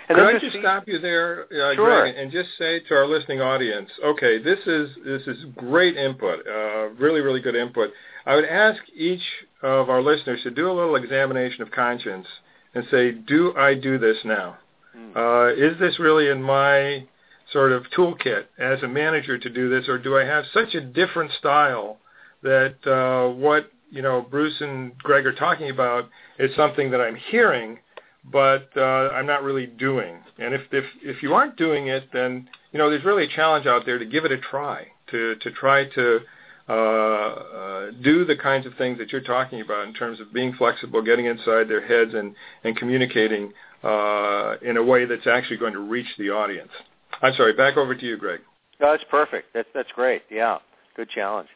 And 0.09 0.19
Could 0.19 0.37
I 0.37 0.39
just 0.39 0.57
stop 0.59 0.89
you 0.89 0.99
there, 0.99 1.45
uh, 1.45 1.75
Sure. 1.75 2.03
Greg, 2.03 2.15
and 2.17 2.31
just 2.33 2.51
say 2.59 2.81
to 2.81 2.95
our 2.95 3.07
listening 3.07 3.41
audience, 3.41 3.89
okay, 4.05 4.39
this 4.39 4.59
is 4.67 4.91
this 5.05 5.23
is 5.29 5.45
great 5.57 5.97
input, 5.97 6.45
uh, 6.47 6.89
really 6.99 7.21
really 7.21 7.41
good 7.41 7.55
input. 7.55 7.93
I 8.27 8.35
would 8.35 8.45
ask 8.45 8.83
each 8.95 9.23
of 9.63 9.89
our 9.89 10.03
listeners 10.03 10.43
to 10.43 10.51
do 10.51 10.71
a 10.71 10.73
little 10.73 10.97
examination 10.97 11.63
of 11.63 11.71
conscience 11.71 12.27
and 12.75 12.85
say, 12.91 13.13
do 13.13 13.55
I 13.57 13.75
do 13.75 13.99
this 13.99 14.17
now? 14.25 14.59
Hmm. 14.93 15.17
Uh, 15.17 15.47
is 15.49 15.79
this 15.79 15.99
really 15.99 16.29
in 16.29 16.43
my 16.43 17.05
sort 17.53 17.73
of 17.73 17.85
toolkit 17.97 18.45
as 18.59 18.83
a 18.83 18.89
manager 18.89 19.39
to 19.39 19.51
do 19.51 19.69
this, 19.71 19.89
or 19.89 19.99
do 19.99 20.19
I 20.19 20.25
have 20.25 20.45
such 20.53 20.75
a 20.75 20.81
different 20.81 21.31
style 21.39 21.99
that 22.43 22.75
uh, 22.87 23.33
what 23.33 23.71
you 23.93 24.03
know 24.03 24.27
Bruce 24.29 24.61
and 24.61 24.97
Greg 24.99 25.27
are 25.27 25.35
talking 25.35 25.71
about 25.71 26.09
is 26.39 26.51
something 26.57 26.91
that 26.91 27.01
I'm 27.01 27.15
hearing, 27.31 27.79
but 28.25 28.71
uh, 28.77 29.11
I'm 29.11 29.27
not 29.27 29.43
really 29.43 29.67
doing. 29.67 30.19
And 30.39 30.55
if 30.55 30.63
if 30.73 30.85
if 31.03 31.23
you 31.23 31.35
aren't 31.35 31.57
doing 31.57 31.89
it, 31.89 32.09
then 32.13 32.49
you 32.73 32.79
know 32.79 32.91
there's 32.91 33.05
really 33.05 33.25
a 33.25 33.29
challenge 33.29 33.67
out 33.67 33.85
there 33.87 33.99
to 33.99 34.07
give 34.07 34.25
it 34.25 34.33
a 34.33 34.39
try, 34.39 34.87
to 35.11 35.37
to 35.37 35.51
try 35.53 35.85
to 35.91 36.21
uh, 36.69 36.73
uh, 36.73 37.91
do 38.03 38.25
the 38.25 38.37
kinds 38.37 38.67
of 38.67 38.73
things 38.79 38.97
that 38.97 39.13
you're 39.13 39.21
talking 39.21 39.61
about 39.61 39.87
in 39.87 39.93
terms 39.93 40.21
of 40.21 40.33
being 40.33 40.55
flexible, 40.55 41.03
getting 41.03 41.27
inside 41.27 41.69
their 41.69 41.87
heads, 41.87 42.15
and 42.15 42.35
and 42.65 42.75
communicating 42.77 43.53
uh, 43.85 44.55
in 44.63 44.79
a 44.79 44.83
way 44.83 45.05
that's 45.05 45.27
actually 45.27 45.59
going 45.59 45.75
to 45.75 45.81
reach 45.81 46.09
the 46.19 46.31
audience. 46.31 46.73
I'm 47.21 47.35
sorry. 47.35 47.53
Back 47.53 47.77
over 47.77 47.95
to 47.95 48.07
you, 48.07 48.17
Greg. 48.17 48.41
No, 48.81 48.91
that's 48.91 49.05
perfect. 49.11 49.53
That's 49.53 49.69
that's 49.75 49.93
great. 49.93 50.23
Yeah, 50.31 50.59
good 50.97 51.11
challenge. 51.11 51.49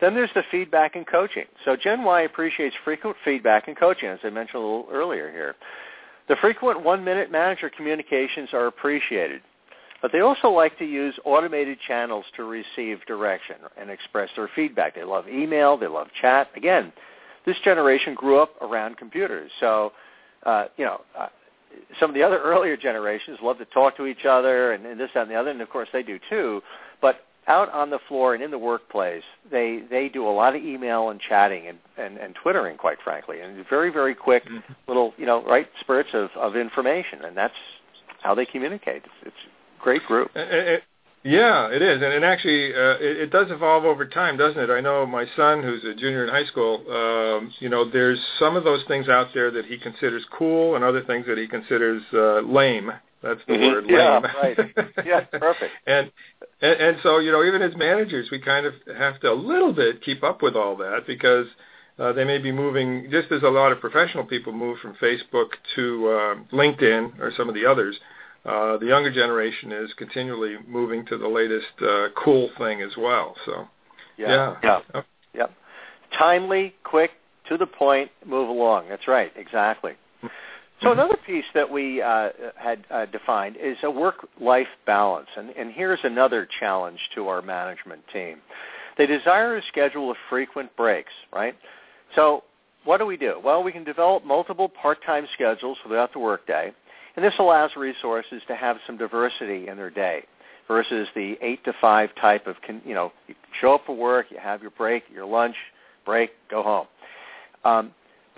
Then 0.00 0.14
there's 0.14 0.30
the 0.34 0.42
feedback 0.50 0.96
and 0.96 1.06
coaching. 1.06 1.44
So 1.64 1.76
Gen 1.76 2.04
Y 2.04 2.22
appreciates 2.22 2.74
frequent 2.84 3.16
feedback 3.24 3.68
and 3.68 3.76
coaching, 3.76 4.08
as 4.08 4.18
I 4.24 4.30
mentioned 4.30 4.62
a 4.62 4.66
little 4.66 4.88
earlier 4.90 5.30
here. 5.30 5.56
The 6.28 6.36
frequent 6.36 6.82
one-minute 6.82 7.30
manager 7.30 7.70
communications 7.70 8.50
are 8.52 8.66
appreciated, 8.66 9.42
but 10.00 10.12
they 10.12 10.20
also 10.20 10.48
like 10.48 10.78
to 10.78 10.84
use 10.84 11.14
automated 11.24 11.78
channels 11.86 12.24
to 12.36 12.44
receive 12.44 13.04
direction 13.06 13.56
and 13.76 13.90
express 13.90 14.30
their 14.36 14.48
feedback. 14.54 14.94
They 14.94 15.04
love 15.04 15.28
email. 15.28 15.76
They 15.76 15.88
love 15.88 16.06
chat. 16.20 16.48
Again, 16.56 16.92
this 17.44 17.56
generation 17.64 18.14
grew 18.14 18.40
up 18.40 18.54
around 18.62 18.96
computers, 18.96 19.50
so 19.60 19.92
uh, 20.44 20.66
you 20.76 20.84
know. 20.84 21.00
Uh, 21.18 21.28
some 22.00 22.10
of 22.10 22.14
the 22.14 22.22
other 22.22 22.38
earlier 22.42 22.76
generations 22.76 23.38
love 23.40 23.58
to 23.58 23.64
talk 23.66 23.96
to 23.96 24.06
each 24.06 24.24
other 24.24 24.72
and, 24.72 24.84
and 24.86 24.98
this, 24.98 25.08
that, 25.14 25.22
and 25.22 25.30
the 25.30 25.36
other, 25.36 25.50
and 25.50 25.60
of 25.60 25.70
course 25.70 25.88
they 25.92 26.02
do 26.02 26.18
too. 26.28 26.60
But 27.00 27.26
out 27.50 27.72
on 27.72 27.90
the 27.90 27.98
floor 28.06 28.34
and 28.34 28.42
in 28.42 28.50
the 28.52 28.58
workplace, 28.58 29.24
they 29.50 29.82
they 29.90 30.08
do 30.08 30.26
a 30.26 30.30
lot 30.30 30.54
of 30.54 30.62
email 30.62 31.10
and 31.10 31.20
chatting 31.20 31.66
and 31.66 31.78
and, 31.98 32.16
and 32.16 32.34
twittering, 32.40 32.76
quite 32.76 32.98
frankly, 33.02 33.40
and 33.40 33.66
very 33.68 33.90
very 33.90 34.14
quick 34.14 34.44
mm-hmm. 34.44 34.72
little 34.86 35.12
you 35.18 35.26
know 35.26 35.42
right 35.44 35.68
spurts 35.80 36.10
of 36.14 36.30
of 36.36 36.56
information, 36.56 37.24
and 37.24 37.36
that's 37.36 37.54
how 38.22 38.34
they 38.34 38.46
communicate. 38.46 39.02
It's, 39.04 39.26
it's 39.26 39.42
a 39.80 39.82
great 39.82 40.04
group. 40.04 40.30
It, 40.34 40.48
it, 40.52 40.82
yeah, 41.22 41.68
it 41.68 41.82
is, 41.82 41.96
and, 41.96 42.14
and 42.14 42.24
actually, 42.24 42.72
uh, 42.72 42.96
it, 42.98 43.18
it 43.24 43.30
does 43.30 43.50
evolve 43.50 43.84
over 43.84 44.06
time, 44.06 44.38
doesn't 44.38 44.58
it? 44.58 44.70
I 44.70 44.80
know 44.80 45.04
my 45.04 45.26
son, 45.36 45.62
who's 45.62 45.84
a 45.84 45.94
junior 45.94 46.24
in 46.24 46.30
high 46.30 46.46
school. 46.46 46.82
Um, 46.88 47.52
you 47.58 47.68
know, 47.68 47.90
there's 47.90 48.18
some 48.38 48.56
of 48.56 48.64
those 48.64 48.82
things 48.88 49.06
out 49.06 49.28
there 49.34 49.50
that 49.50 49.66
he 49.66 49.76
considers 49.76 50.24
cool, 50.32 50.76
and 50.76 50.84
other 50.84 51.02
things 51.02 51.26
that 51.26 51.36
he 51.36 51.46
considers 51.46 52.02
uh, 52.14 52.40
lame. 52.40 52.90
That's 53.22 53.40
the 53.46 53.52
mm-hmm. 53.52 53.66
word, 53.66 53.84
lame. 53.84 53.94
Yeah, 53.94 54.20
right. 54.20 54.58
Yeah, 55.04 55.20
perfect. 55.38 55.72
and, 55.86 56.10
and 56.62 56.80
and 56.80 56.96
so 57.02 57.18
you 57.18 57.30
know, 57.32 57.44
even 57.44 57.62
as 57.62 57.76
managers, 57.76 58.28
we 58.30 58.40
kind 58.40 58.66
of 58.66 58.74
have 58.96 59.20
to 59.20 59.30
a 59.30 59.34
little 59.34 59.72
bit 59.72 60.02
keep 60.02 60.22
up 60.24 60.42
with 60.42 60.56
all 60.56 60.76
that 60.78 61.00
because 61.06 61.46
uh, 61.98 62.12
they 62.12 62.24
may 62.24 62.38
be 62.38 62.52
moving 62.52 63.08
just 63.10 63.30
as 63.30 63.42
a 63.42 63.48
lot 63.48 63.72
of 63.72 63.80
professional 63.80 64.24
people 64.24 64.52
move 64.52 64.78
from 64.78 64.94
Facebook 64.94 65.50
to 65.76 66.08
uh, 66.08 66.34
LinkedIn 66.54 67.20
or 67.20 67.30
some 67.36 67.48
of 67.48 67.54
the 67.54 67.66
others 67.66 67.98
uh, 68.44 68.78
the 68.78 68.86
younger 68.86 69.12
generation 69.12 69.70
is 69.70 69.92
continually 69.98 70.56
moving 70.66 71.04
to 71.06 71.18
the 71.18 71.28
latest 71.28 71.66
uh, 71.82 72.08
cool 72.16 72.48
thing 72.56 72.80
as 72.80 72.92
well. 72.96 73.36
So, 73.44 73.68
yeah, 74.16 74.56
yeah, 74.62 74.80
yeah. 74.94 75.02
Yep. 75.34 75.52
Timely, 76.18 76.74
quick, 76.82 77.10
to 77.48 77.58
the 77.58 77.66
point, 77.66 78.10
move 78.24 78.48
along. 78.48 78.88
That's 78.88 79.06
right, 79.06 79.30
exactly. 79.36 79.92
So 80.82 80.92
another 80.92 81.18
piece 81.26 81.44
that 81.54 81.70
we 81.70 82.00
uh, 82.00 82.30
had 82.56 82.84
uh, 82.90 83.06
defined 83.06 83.56
is 83.60 83.76
a 83.82 83.90
work-life 83.90 84.68
balance, 84.86 85.28
and, 85.36 85.50
and 85.50 85.72
here's 85.72 86.00
another 86.04 86.48
challenge 86.58 86.98
to 87.14 87.28
our 87.28 87.42
management 87.42 88.02
team. 88.12 88.38
They 88.96 89.06
desire 89.06 89.56
a 89.56 89.62
schedule 89.68 90.10
of 90.10 90.16
frequent 90.30 90.74
breaks, 90.76 91.12
right? 91.32 91.54
So 92.14 92.44
what 92.84 92.96
do 92.98 93.06
we 93.06 93.18
do? 93.18 93.40
Well, 93.44 93.62
we 93.62 93.72
can 93.72 93.84
develop 93.84 94.24
multiple 94.24 94.70
part-time 94.70 95.26
schedules 95.34 95.76
throughout 95.84 96.12
the 96.14 96.18
workday 96.18 96.72
and 97.16 97.24
this 97.24 97.34
allows 97.38 97.70
resources 97.76 98.42
to 98.48 98.56
have 98.56 98.76
some 98.86 98.96
diversity 98.96 99.68
in 99.68 99.76
their 99.76 99.90
day 99.90 100.24
versus 100.68 101.08
the 101.14 101.36
8 101.42 101.64
to 101.64 101.72
5 101.80 102.14
type 102.20 102.46
of, 102.46 102.56
you 102.84 102.94
know, 102.94 103.12
you 103.26 103.34
show 103.60 103.74
up 103.74 103.82
for 103.86 103.96
work, 103.96 104.26
you 104.30 104.38
have 104.38 104.62
your 104.62 104.70
break, 104.70 105.02
your 105.12 105.26
lunch, 105.26 105.56
break, 106.04 106.30
go 106.50 106.62
home. 106.62 106.86
Um, 107.64 107.90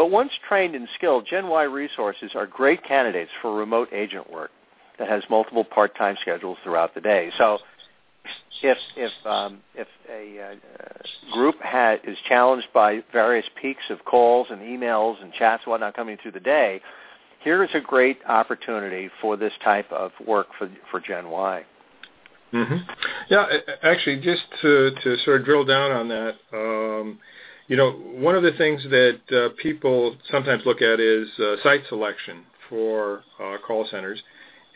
but 0.03 0.11
once 0.11 0.33
trained 0.49 0.75
and 0.75 0.89
skilled, 0.97 1.29
Gen 1.31 1.47
Y 1.47 1.63
resources 1.63 2.33
are 2.35 2.45
great 2.45 2.83
candidates 2.83 3.31
for 3.41 3.55
remote 3.55 3.89
agent 3.93 4.29
work 4.33 4.51
that 4.99 5.09
has 5.09 5.23
multiple 5.31 5.63
part-time 5.63 6.17
schedules 6.21 6.59
throughout 6.65 6.93
the 6.97 7.01
day. 7.01 7.31
So 7.39 7.61
if 8.65 8.77
if 8.97 9.13
um, 9.25 9.61
if 9.77 9.87
a 10.11 10.43
uh, 10.43 11.33
group 11.33 11.55
ha- 11.63 11.99
is 12.03 12.19
challenged 12.29 12.67
by 12.75 13.05
various 13.13 13.47
peaks 13.61 13.85
of 13.91 14.05
calls 14.05 14.49
and 14.51 14.61
emails 14.61 15.23
and 15.23 15.33
chats 15.35 15.63
and 15.67 15.71
whatnot 15.71 15.95
coming 15.95 16.19
through 16.21 16.33
the 16.33 16.41
day, 16.41 16.81
here 17.45 17.63
is 17.63 17.71
a 17.73 17.81
great 17.81 18.19
opportunity 18.27 19.09
for 19.21 19.37
this 19.37 19.53
type 19.63 19.93
of 19.93 20.11
work 20.27 20.49
for 20.59 20.69
for 20.91 20.99
Gen 20.99 21.31
Y. 21.31 21.65
Mm-hmm. 22.53 22.77
Yeah, 23.31 23.47
actually, 23.85 24.17
just 24.17 24.43
to 24.63 24.91
to 25.05 25.17
sort 25.19 25.43
of 25.43 25.47
drill 25.47 25.65
down 25.65 25.93
on 25.93 26.09
that, 26.09 26.35
um, 26.53 27.21
you 27.69 27.77
know, 27.77 27.93
one 27.93 28.35
of 28.35 28.43
the 28.43 28.53
things 28.53 28.83
that 28.85 29.21
uh, 29.33 29.55
people 29.63 30.17
sometimes 30.31 30.63
look 30.67 30.83
at 30.83 31.01
is 31.01 31.29
uh, 31.39 31.57
site 31.63 31.83
selection 31.89 32.45
for 32.69 33.23
uh, 33.43 33.57
call 33.67 33.87
centers, 33.91 34.23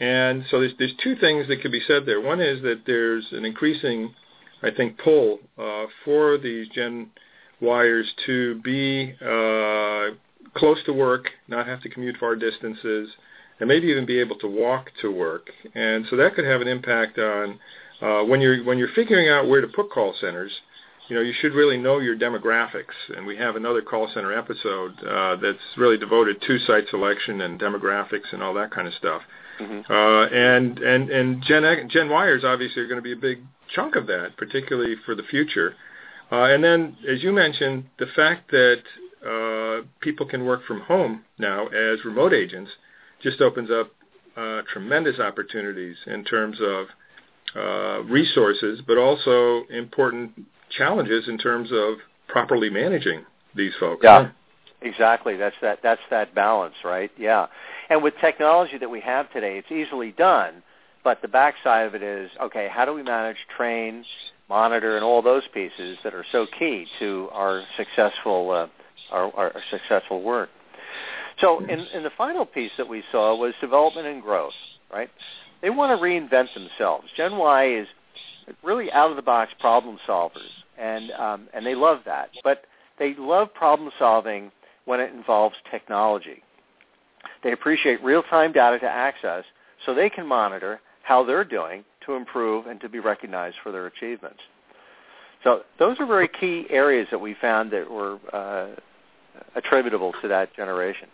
and 0.00 0.44
so 0.50 0.60
there's 0.60 0.72
there's 0.78 0.94
two 1.02 1.16
things 1.16 1.48
that 1.48 1.62
could 1.62 1.72
be 1.72 1.82
said 1.86 2.04
there. 2.06 2.20
One 2.20 2.40
is 2.40 2.62
that 2.62 2.82
there's 2.86 3.26
an 3.32 3.44
increasing, 3.44 4.14
I 4.62 4.70
think, 4.70 4.98
pull 4.98 5.40
uh, 5.58 5.86
for 6.04 6.38
these 6.38 6.68
Gen 6.68 7.10
Yers 7.60 8.04
to 8.26 8.60
be 8.62 9.14
uh, 9.20 10.14
close 10.54 10.78
to 10.84 10.92
work, 10.92 11.30
not 11.48 11.66
have 11.66 11.82
to 11.82 11.88
commute 11.88 12.16
far 12.18 12.36
distances, 12.36 13.08
and 13.60 13.68
maybe 13.68 13.88
even 13.88 14.06
be 14.06 14.20
able 14.20 14.36
to 14.38 14.48
walk 14.48 14.90
to 15.00 15.10
work. 15.10 15.50
And 15.74 16.06
so 16.10 16.16
that 16.16 16.34
could 16.34 16.44
have 16.44 16.60
an 16.60 16.68
impact 16.68 17.18
on 17.18 17.58
uh, 18.00 18.22
when 18.24 18.40
you're 18.40 18.62
when 18.64 18.78
you're 18.78 18.94
figuring 18.94 19.28
out 19.28 19.48
where 19.48 19.60
to 19.60 19.68
put 19.68 19.90
call 19.90 20.14
centers. 20.20 20.52
You 21.08 21.16
know, 21.16 21.22
you 21.22 21.32
should 21.40 21.54
really 21.54 21.76
know 21.76 22.00
your 22.00 22.16
demographics, 22.16 22.94
and 23.16 23.26
we 23.26 23.36
have 23.36 23.54
another 23.54 23.80
call 23.80 24.10
center 24.12 24.36
episode 24.36 24.92
uh, 25.04 25.36
that's 25.36 25.58
really 25.76 25.96
devoted 25.96 26.42
to 26.42 26.58
site 26.60 26.88
selection 26.90 27.42
and 27.42 27.60
demographics 27.60 28.32
and 28.32 28.42
all 28.42 28.54
that 28.54 28.72
kind 28.72 28.88
of 28.88 28.94
stuff. 28.94 29.22
Mm-hmm. 29.60 29.90
Uh, 29.90 30.26
and 30.26 30.78
and 30.78 31.10
and 31.10 31.42
Gen 31.42 31.62
Gen 31.88 32.08
Yers 32.08 32.44
obviously 32.44 32.82
are 32.82 32.88
going 32.88 32.98
to 32.98 33.02
be 33.02 33.12
a 33.12 33.16
big 33.16 33.38
chunk 33.74 33.96
of 33.96 34.06
that, 34.08 34.36
particularly 34.36 34.96
for 35.04 35.14
the 35.14 35.22
future. 35.22 35.74
Uh, 36.30 36.44
and 36.44 36.62
then, 36.62 36.96
as 37.08 37.22
you 37.22 37.32
mentioned, 37.32 37.84
the 37.98 38.06
fact 38.16 38.50
that 38.50 38.82
uh, 39.24 39.86
people 40.00 40.26
can 40.26 40.44
work 40.44 40.64
from 40.66 40.80
home 40.80 41.24
now 41.38 41.68
as 41.68 42.04
remote 42.04 42.32
agents 42.32 42.70
just 43.22 43.40
opens 43.40 43.70
up 43.70 43.92
uh, 44.36 44.62
tremendous 44.72 45.18
opportunities 45.20 45.96
in 46.06 46.24
terms 46.24 46.58
of 46.60 46.86
uh, 47.54 48.02
resources, 48.04 48.80
but 48.86 48.98
also 48.98 49.64
important 49.70 50.32
challenges 50.70 51.28
in 51.28 51.38
terms 51.38 51.70
of 51.72 51.98
properly 52.28 52.70
managing 52.70 53.24
these 53.54 53.72
folks. 53.78 54.02
Yeah, 54.04 54.30
exactly. 54.82 55.36
That's 55.36 55.56
that. 55.62 55.80
That's 55.82 56.00
that 56.10 56.34
balance, 56.34 56.74
right? 56.84 57.10
Yeah. 57.18 57.46
And 57.88 58.02
with 58.02 58.14
technology 58.20 58.78
that 58.78 58.90
we 58.90 59.00
have 59.00 59.32
today, 59.32 59.58
it's 59.58 59.70
easily 59.70 60.12
done. 60.12 60.62
But 61.04 61.22
the 61.22 61.28
backside 61.28 61.86
of 61.86 61.94
it 61.94 62.02
is, 62.02 62.30
okay, 62.42 62.68
how 62.68 62.84
do 62.84 62.92
we 62.92 63.02
manage, 63.04 63.36
train, 63.56 64.04
monitor, 64.48 64.96
and 64.96 65.04
all 65.04 65.22
those 65.22 65.44
pieces 65.54 65.98
that 66.02 66.14
are 66.14 66.24
so 66.32 66.46
key 66.58 66.86
to 66.98 67.28
our 67.32 67.62
successful 67.76 68.50
uh, 68.50 68.66
our, 69.12 69.32
our 69.36 69.52
successful 69.70 70.22
work. 70.22 70.48
So 71.40 71.60
in, 71.60 71.80
in 71.94 72.02
the 72.02 72.10
final 72.16 72.46
piece 72.46 72.72
that 72.78 72.88
we 72.88 73.02
saw 73.12 73.36
was 73.36 73.54
development 73.60 74.06
and 74.06 74.22
growth, 74.22 74.54
right? 74.92 75.10
They 75.62 75.70
want 75.70 75.98
to 75.98 76.02
reinvent 76.02 76.54
themselves. 76.54 77.06
Gen 77.16 77.36
Y 77.36 77.76
is 77.76 77.86
really 78.62 78.90
out-of-the-box 78.92 79.52
problem 79.60 79.98
solvers, 80.06 80.50
and, 80.78 81.10
um, 81.12 81.48
and 81.54 81.64
they 81.64 81.74
love 81.74 82.00
that. 82.06 82.30
But 82.44 82.64
they 82.98 83.14
love 83.14 83.52
problem 83.54 83.90
solving 83.98 84.50
when 84.84 85.00
it 85.00 85.12
involves 85.12 85.56
technology. 85.70 86.42
They 87.42 87.52
appreciate 87.52 88.02
real-time 88.02 88.52
data 88.52 88.78
to 88.78 88.88
access 88.88 89.44
so 89.84 89.94
they 89.94 90.10
can 90.10 90.26
monitor 90.26 90.80
how 91.02 91.24
they're 91.24 91.44
doing 91.44 91.84
to 92.06 92.14
improve 92.14 92.66
and 92.66 92.80
to 92.80 92.88
be 92.88 92.98
recognized 92.98 93.56
for 93.62 93.72
their 93.72 93.86
achievements. 93.86 94.40
So 95.44 95.62
those 95.78 95.98
are 96.00 96.06
very 96.06 96.28
key 96.28 96.66
areas 96.70 97.08
that 97.10 97.18
we 97.18 97.34
found 97.40 97.70
that 97.72 97.90
were 97.90 98.18
uh, 98.32 98.68
attributable 99.54 100.12
to 100.22 100.28
that 100.28 100.54
generation. 100.54 101.08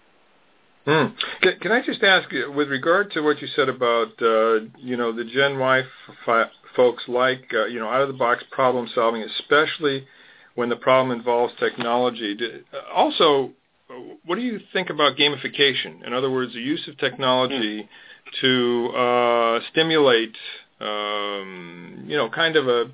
Hmm. 0.84 1.06
Can, 1.42 1.58
can, 1.60 1.72
I 1.72 1.84
just 1.84 2.02
ask, 2.02 2.28
with 2.54 2.68
regard 2.68 3.12
to 3.12 3.20
what 3.20 3.40
you 3.40 3.48
said 3.54 3.68
about, 3.68 4.20
uh, 4.20 4.66
you 4.78 4.96
know, 4.96 5.12
the 5.12 5.24
Gen 5.24 5.58
Y 5.58 5.80
f- 5.80 6.48
folks 6.74 7.04
like, 7.08 7.44
uh, 7.54 7.66
you 7.66 7.78
know, 7.78 7.88
out-of-the-box 7.88 8.44
problem 8.50 8.88
solving, 8.94 9.22
especially 9.22 10.06
when 10.54 10.68
the 10.68 10.76
problem 10.76 11.16
involves 11.16 11.52
technology. 11.58 12.36
Also, 12.94 13.50
what 14.24 14.36
do 14.36 14.42
you 14.42 14.60
think 14.72 14.90
about 14.90 15.16
gamification? 15.16 16.06
In 16.06 16.12
other 16.12 16.30
words, 16.30 16.52
the 16.54 16.60
use 16.60 16.86
of 16.88 16.96
technology 16.98 17.82
hmm. 17.82 18.46
to 18.46 18.88
uh, 18.96 19.60
stimulate, 19.70 20.36
um, 20.80 22.04
you 22.06 22.16
know, 22.16 22.28
kind 22.28 22.56
of 22.56 22.68
a 22.68 22.90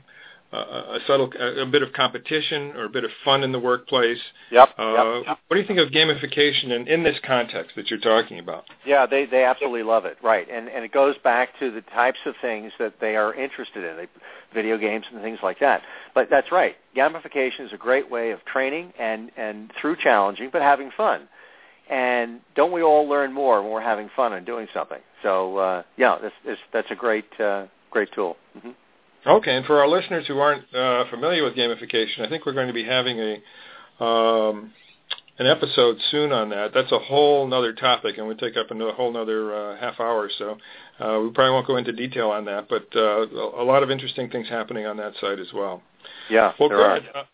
a 0.57 0.99
subtle, 1.07 1.31
a, 1.38 1.67
bit 1.67 1.83
of 1.83 1.93
competition 1.93 2.73
or 2.75 2.85
a 2.85 2.88
bit 2.88 3.05
of 3.05 3.11
fun 3.25 3.43
in 3.43 3.52
the 3.52 3.59
workplace. 3.59 4.19
Yep, 4.50 4.71
uh, 4.78 5.21
yep, 5.26 5.38
What 5.47 5.57
do 5.57 5.61
you 5.61 5.67
think 5.67 5.78
of 5.78 5.90
gamification 5.90 6.71
in, 6.71 6.88
in 6.88 7.02
this 7.02 7.19
context 7.26 7.76
that 7.76 7.90
you're 7.90 8.00
talking 8.00 8.38
about? 8.38 8.64
Yeah, 8.87 9.05
they 9.05 9.26
they 9.26 9.45
absolutely 9.45 9.83
love 9.83 10.07
it, 10.07 10.17
right? 10.23 10.49
And 10.50 10.69
and 10.69 10.85
it 10.85 10.93
goes 10.93 11.17
back 11.23 11.59
to 11.59 11.71
the 11.71 11.83
types 11.83 12.19
of 12.25 12.35
things 12.40 12.73
that 12.78 12.95
they 13.00 13.17
are 13.17 13.35
interested 13.35 13.85
in, 13.85 13.97
they, 13.97 14.07
video 14.55 14.78
games 14.78 15.05
and 15.12 15.21
things 15.21 15.38
like 15.43 15.61
that. 15.61 15.83
But 16.14 16.28
that's 16.31 16.50
right. 16.50 16.76
Gamification 16.97 17.67
is 17.67 17.73
a 17.75 17.78
great 17.78 18.11
way 18.11 18.31
of 18.31 18.43
training 18.47 18.95
and 18.99 19.31
and 19.37 19.71
through 19.78 19.97
challenging, 19.97 20.49
but 20.50 20.62
having 20.62 20.90
fun. 20.97 21.28
And 21.90 22.40
don't 22.55 22.73
we 22.73 22.83
all 22.83 23.07
learn 23.09 23.33
more 23.33 23.62
when 23.62 23.71
we're 23.71 23.81
having 23.81 24.11
fun 24.14 24.33
and 24.33 24.45
doing 24.45 24.69
something? 24.73 25.00
So 25.23 25.59
uh, 25.59 25.83
yeah, 25.99 26.19
this, 26.45 26.59
that's 26.73 26.90
a 26.90 26.95
great 26.95 27.38
uh, 27.38 27.67
great 27.90 28.12
tool. 28.14 28.37
Mm-hmm. 28.57 28.71
Okay, 29.28 29.54
and 29.54 29.66
for 29.66 29.78
our 29.80 29.88
listeners 29.88 30.26
who 30.26 30.38
aren't 30.38 30.75
uh, 30.75 31.04
familiar 31.11 31.44
with 31.44 31.54
gamification, 31.54 32.20
I 32.20 32.30
think 32.30 32.47
we're 32.47 32.54
going 32.54 32.68
to 32.68 32.73
be 32.73 32.85
having 32.85 33.18
a 33.20 34.04
um, 34.04 34.73
an 35.38 35.47
episode 35.47 35.99
soon 36.11 36.32
on 36.32 36.49
that. 36.50 36.73
That's 36.75 36.90
a 36.92 36.99
whole 36.99 37.47
nother 37.47 37.73
topic, 37.73 38.18
and 38.18 38.26
we 38.26 38.35
take 38.35 38.56
up 38.56 38.70
a 38.70 38.92
whole 38.92 39.12
nother 39.12 39.54
uh, 39.54 39.76
half 39.76 40.00
hour. 40.00 40.25
or 40.25 40.30
So 40.37 40.52
uh, 40.99 41.20
we 41.20 41.30
probably 41.30 41.52
won't 41.52 41.66
go 41.66 41.76
into 41.76 41.92
detail 41.92 42.30
on 42.30 42.44
that, 42.47 42.68
but 42.68 42.88
uh, 42.97 43.26
a 43.26 43.64
lot 43.64 43.82
of 43.82 43.90
interesting 43.90 44.30
things 44.30 44.49
happening 44.49 44.87
on 44.87 44.97
that 44.97 45.12
site 45.20 45.38
as 45.38 45.52
well. 45.54 45.82
Yeah, 46.30 46.52
well, 46.58 46.70
there 46.70 46.78
good. 46.78 47.08
Are. 47.14 47.20
Uh, 47.20 47.25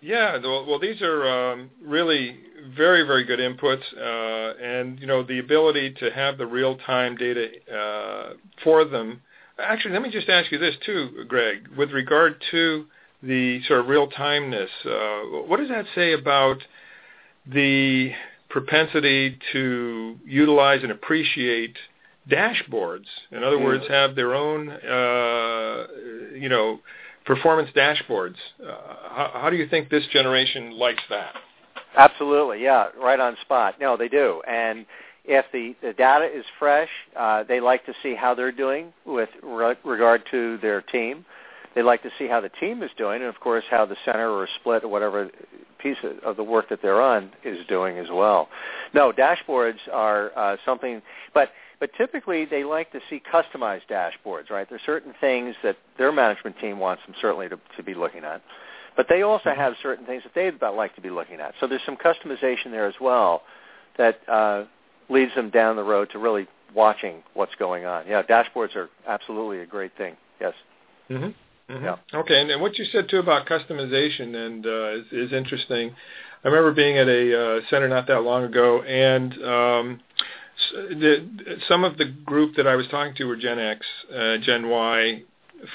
yeah, 0.00 0.38
well, 0.42 0.66
well, 0.66 0.78
these 0.78 1.00
are 1.02 1.52
um, 1.52 1.70
really 1.82 2.38
very, 2.76 3.06
very 3.06 3.24
good 3.24 3.40
inputs, 3.40 3.82
uh, 3.96 4.56
and 4.62 5.00
you 5.00 5.06
know 5.06 5.22
the 5.22 5.38
ability 5.38 5.94
to 5.98 6.10
have 6.10 6.38
the 6.38 6.46
real-time 6.46 7.16
data 7.16 7.48
uh, 7.74 8.34
for 8.62 8.84
them. 8.84 9.20
Actually, 9.58 9.92
let 9.92 10.02
me 10.02 10.10
just 10.10 10.28
ask 10.28 10.50
you 10.50 10.58
this 10.58 10.74
too, 10.84 11.24
Greg, 11.28 11.68
with 11.76 11.92
regard 11.92 12.42
to 12.50 12.86
the 13.22 13.62
sort 13.66 13.80
of 13.80 13.88
real-timeness. 13.88 14.68
Uh, 14.84 15.46
what 15.46 15.58
does 15.58 15.68
that 15.68 15.86
say 15.94 16.12
about 16.12 16.58
the 17.46 18.12
propensity 18.48 19.38
to 19.52 20.16
utilize 20.24 20.82
and 20.82 20.90
appreciate 20.92 21.76
dashboards? 22.28 23.06
In 23.30 23.42
other 23.44 23.56
mm. 23.56 23.64
words, 23.64 23.84
have 23.88 24.14
their 24.14 24.34
own, 24.34 24.68
uh, 24.70 25.86
you 26.34 26.48
know, 26.48 26.80
performance 27.24 27.70
dashboards. 27.74 28.36
Uh, 28.62 28.72
how, 29.08 29.30
how, 29.34 29.50
do 29.50 29.56
you 29.56 29.68
think 29.68 29.88
this 29.88 30.06
generation 30.12 30.72
likes 30.72 31.02
that? 31.10 31.34
Absolutely, 31.96 32.62
yeah, 32.62 32.88
right 33.00 33.20
on 33.20 33.36
spot. 33.42 33.76
No, 33.80 33.96
they 33.96 34.08
do, 34.08 34.42
and 34.48 34.84
if 35.24 35.46
the, 35.52 35.74
the 35.86 35.92
data 35.94 36.26
is 36.26 36.44
fresh, 36.58 36.88
uh, 37.18 37.44
they 37.44 37.60
like 37.60 37.86
to 37.86 37.94
see 38.02 38.14
how 38.14 38.34
they're 38.34 38.52
doing 38.52 38.92
with 39.06 39.30
re- 39.42 39.76
regard 39.84 40.22
to 40.30 40.58
their 40.58 40.82
team. 40.82 41.24
They 41.74 41.82
like 41.82 42.02
to 42.02 42.10
see 42.18 42.28
how 42.28 42.40
the 42.40 42.50
team 42.50 42.82
is 42.82 42.90
doing, 42.96 43.16
and 43.16 43.28
of 43.28 43.40
course, 43.40 43.64
how 43.68 43.84
the 43.84 43.96
center 44.04 44.30
or 44.30 44.48
split 44.60 44.84
or 44.84 44.88
whatever 44.88 45.30
piece 45.78 45.96
of 46.24 46.36
the 46.36 46.44
work 46.44 46.68
that 46.68 46.80
they're 46.82 47.02
on 47.02 47.30
is 47.44 47.58
doing 47.66 47.98
as 47.98 48.06
well. 48.10 48.48
No, 48.94 49.12
dashboards 49.12 49.78
are 49.92 50.30
uh, 50.36 50.56
something, 50.64 51.02
but 51.32 51.50
but 51.80 51.90
typically 51.98 52.44
they 52.44 52.62
like 52.64 52.92
to 52.92 53.00
see 53.10 53.20
customized 53.32 53.82
dashboards, 53.90 54.48
right? 54.48 54.66
There's 54.68 54.80
certain 54.86 55.12
things 55.20 55.56
that 55.62 55.76
their 55.98 56.12
management 56.12 56.58
team 56.60 56.78
wants 56.78 57.02
them 57.04 57.14
certainly 57.20 57.48
to, 57.48 57.58
to 57.76 57.82
be 57.82 57.94
looking 57.94 58.24
at, 58.24 58.40
but 58.96 59.06
they 59.08 59.22
also 59.22 59.50
have 59.54 59.74
certain 59.82 60.06
things 60.06 60.22
that 60.22 60.34
they'd 60.34 60.64
like 60.64 60.94
to 60.94 61.00
be 61.00 61.10
looking 61.10 61.40
at. 61.40 61.54
So 61.60 61.66
there's 61.66 61.82
some 61.84 61.96
customization 61.96 62.70
there 62.70 62.86
as 62.86 62.94
well 63.00 63.42
that 63.98 64.20
uh, 64.28 64.64
leads 65.08 65.34
them 65.34 65.50
down 65.50 65.76
the 65.76 65.82
road 65.82 66.10
to 66.12 66.18
really 66.18 66.46
watching 66.74 67.22
what's 67.34 67.54
going 67.56 67.84
on. 67.84 68.06
Yeah, 68.06 68.22
dashboards 68.22 68.74
are 68.76 68.88
absolutely 69.06 69.60
a 69.60 69.66
great 69.66 69.96
thing. 69.96 70.16
Yes. 70.40 70.54
Mm-hmm. 71.10 71.72
Mm-hmm. 71.72 71.84
Yeah. 71.84 71.96
Okay, 72.12 72.40
and, 72.40 72.50
and, 72.50 72.60
what 72.60 72.78
you 72.78 72.84
said 72.86 73.08
too 73.08 73.18
about 73.18 73.46
customization 73.46 74.34
and 74.34 74.66
uh, 74.66 74.88
is, 74.96 75.04
is, 75.12 75.32
interesting. 75.32 75.94
I 76.44 76.48
remember 76.48 76.72
being 76.72 76.98
at 76.98 77.08
a 77.08 77.40
uh, 77.40 77.60
center 77.70 77.88
not 77.88 78.06
that 78.08 78.20
long 78.20 78.44
ago, 78.44 78.82
and 78.82 79.32
um, 79.32 80.00
the, 80.72 81.58
some 81.66 81.84
of 81.84 81.96
the 81.96 82.04
group 82.04 82.56
that 82.56 82.66
I 82.66 82.76
was 82.76 82.86
talking 82.88 83.14
to 83.16 83.24
were 83.24 83.36
Gen 83.36 83.58
X, 83.58 83.86
uh, 84.14 84.36
Gen 84.42 84.68
Y 84.68 85.22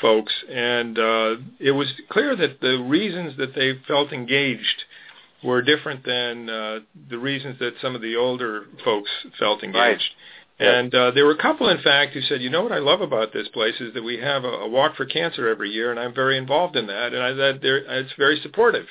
folks, 0.01 0.33
and 0.47 0.99
uh, 0.99 1.35
it 1.59 1.71
was 1.71 1.87
clear 2.09 2.35
that 2.35 2.61
the 2.61 2.77
reasons 2.87 3.37
that 3.37 3.55
they 3.55 3.73
felt 3.87 4.13
engaged 4.13 4.83
were 5.43 5.61
different 5.61 6.05
than 6.05 6.49
uh, 6.49 6.79
the 7.09 7.17
reasons 7.17 7.57
that 7.59 7.73
some 7.81 7.95
of 7.95 8.01
the 8.01 8.15
older 8.15 8.65
folks 8.83 9.09
felt 9.37 9.63
engaged. 9.63 10.03
Right. 10.59 10.67
And 10.67 10.93
uh, 10.93 11.11
there 11.11 11.25
were 11.25 11.31
a 11.31 11.41
couple, 11.41 11.69
in 11.69 11.81
fact, 11.81 12.13
who 12.13 12.21
said, 12.21 12.41
"You 12.41 12.49
know 12.49 12.63
what 12.63 12.73
I 12.73 12.79
love 12.79 12.99
about 12.99 13.31
this 13.31 13.47
place 13.47 13.75
is 13.79 13.93
that 13.93 14.03
we 14.03 14.17
have 14.17 14.43
a, 14.43 14.49
a 14.49 14.67
walk 14.67 14.97
for 14.97 15.05
cancer 15.05 15.47
every 15.47 15.69
year, 15.69 15.89
and 15.91 15.99
I'm 15.99 16.13
very 16.13 16.37
involved 16.37 16.75
in 16.75 16.87
that, 16.87 17.13
and 17.13 17.23
I, 17.23 17.31
that 17.31 17.59
it's 17.63 18.13
very 18.17 18.39
supportive. 18.41 18.85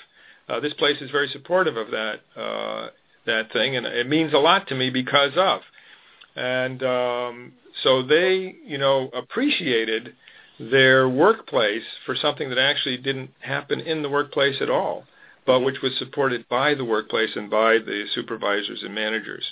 Uh, 0.48 0.60
this 0.60 0.72
place 0.74 0.96
is 1.02 1.10
very 1.10 1.28
supportive 1.28 1.76
of 1.76 1.90
that 1.90 2.20
uh, 2.36 2.88
that 3.26 3.52
thing, 3.52 3.76
and 3.76 3.84
it 3.84 4.08
means 4.08 4.32
a 4.32 4.38
lot 4.38 4.66
to 4.68 4.74
me 4.74 4.88
because 4.88 5.32
of." 5.36 5.60
And 6.36 6.82
um, 6.82 7.52
so 7.82 8.02
they, 8.02 8.56
you 8.64 8.78
know, 8.78 9.10
appreciated 9.12 10.14
their 10.58 11.08
workplace 11.08 11.84
for 12.06 12.16
something 12.16 12.48
that 12.48 12.58
actually 12.58 12.96
didn't 12.96 13.30
happen 13.40 13.80
in 13.80 14.02
the 14.02 14.08
workplace 14.08 14.56
at 14.62 14.70
all, 14.70 15.04
but 15.48 15.60
which 15.60 15.80
was 15.82 15.96
supported 15.98 16.46
by 16.50 16.74
the 16.74 16.84
workplace 16.84 17.30
and 17.34 17.48
by 17.48 17.78
the 17.78 18.04
supervisors 18.14 18.82
and 18.82 18.94
managers. 18.94 19.42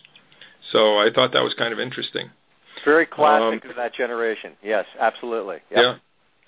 So 0.70 0.98
I 0.98 1.08
thought 1.12 1.32
that 1.32 1.42
was 1.42 1.54
kind 1.54 1.72
of 1.72 1.80
interesting. 1.80 2.28
Very 2.84 3.06
classic 3.06 3.64
um, 3.64 3.70
of 3.70 3.76
that 3.76 3.94
generation. 3.94 4.52
Yes, 4.62 4.84
absolutely. 5.00 5.56
Yep. 5.70 5.80
Yeah. 5.80 5.94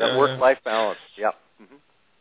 That 0.01 0.15
uh, 0.15 0.19
work-life 0.19 0.59
balance. 0.67 0.99
Yep. 1.17 1.35
Mm-hmm. 1.63 1.75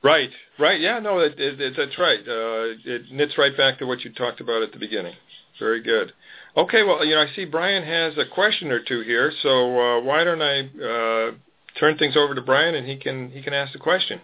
Right. 0.07 0.29
Right. 0.57 0.79
Yeah. 0.79 0.99
No, 0.99 1.19
it, 1.19 1.37
it, 1.37 1.59
it, 1.59 1.73
that's 1.75 1.99
right. 1.99 2.21
Uh, 2.21 2.79
it 2.85 3.11
knits 3.11 3.37
right 3.37 3.55
back 3.57 3.77
to 3.79 3.85
what 3.85 4.05
you 4.05 4.13
talked 4.13 4.39
about 4.39 4.61
at 4.61 4.71
the 4.71 4.79
beginning. 4.79 5.15
Very 5.59 5.83
good. 5.83 6.13
Okay. 6.55 6.83
Well, 6.83 7.03
you 7.03 7.15
know, 7.15 7.23
I 7.23 7.35
see 7.35 7.43
Brian 7.43 7.83
has 7.83 8.17
a 8.17 8.25
question 8.33 8.71
or 8.71 8.79
two 8.81 9.01
here, 9.01 9.33
so 9.43 9.77
uh, 9.77 10.01
why 10.01 10.23
don't 10.23 10.41
I 10.41 10.59
uh, 10.61 11.31
turn 11.77 11.97
things 11.97 12.15
over 12.15 12.33
to 12.33 12.41
Brian 12.41 12.73
and 12.75 12.87
he 12.87 12.95
can 12.95 13.31
he 13.31 13.41
can 13.41 13.53
ask 13.53 13.73
the 13.73 13.79
question. 13.79 14.21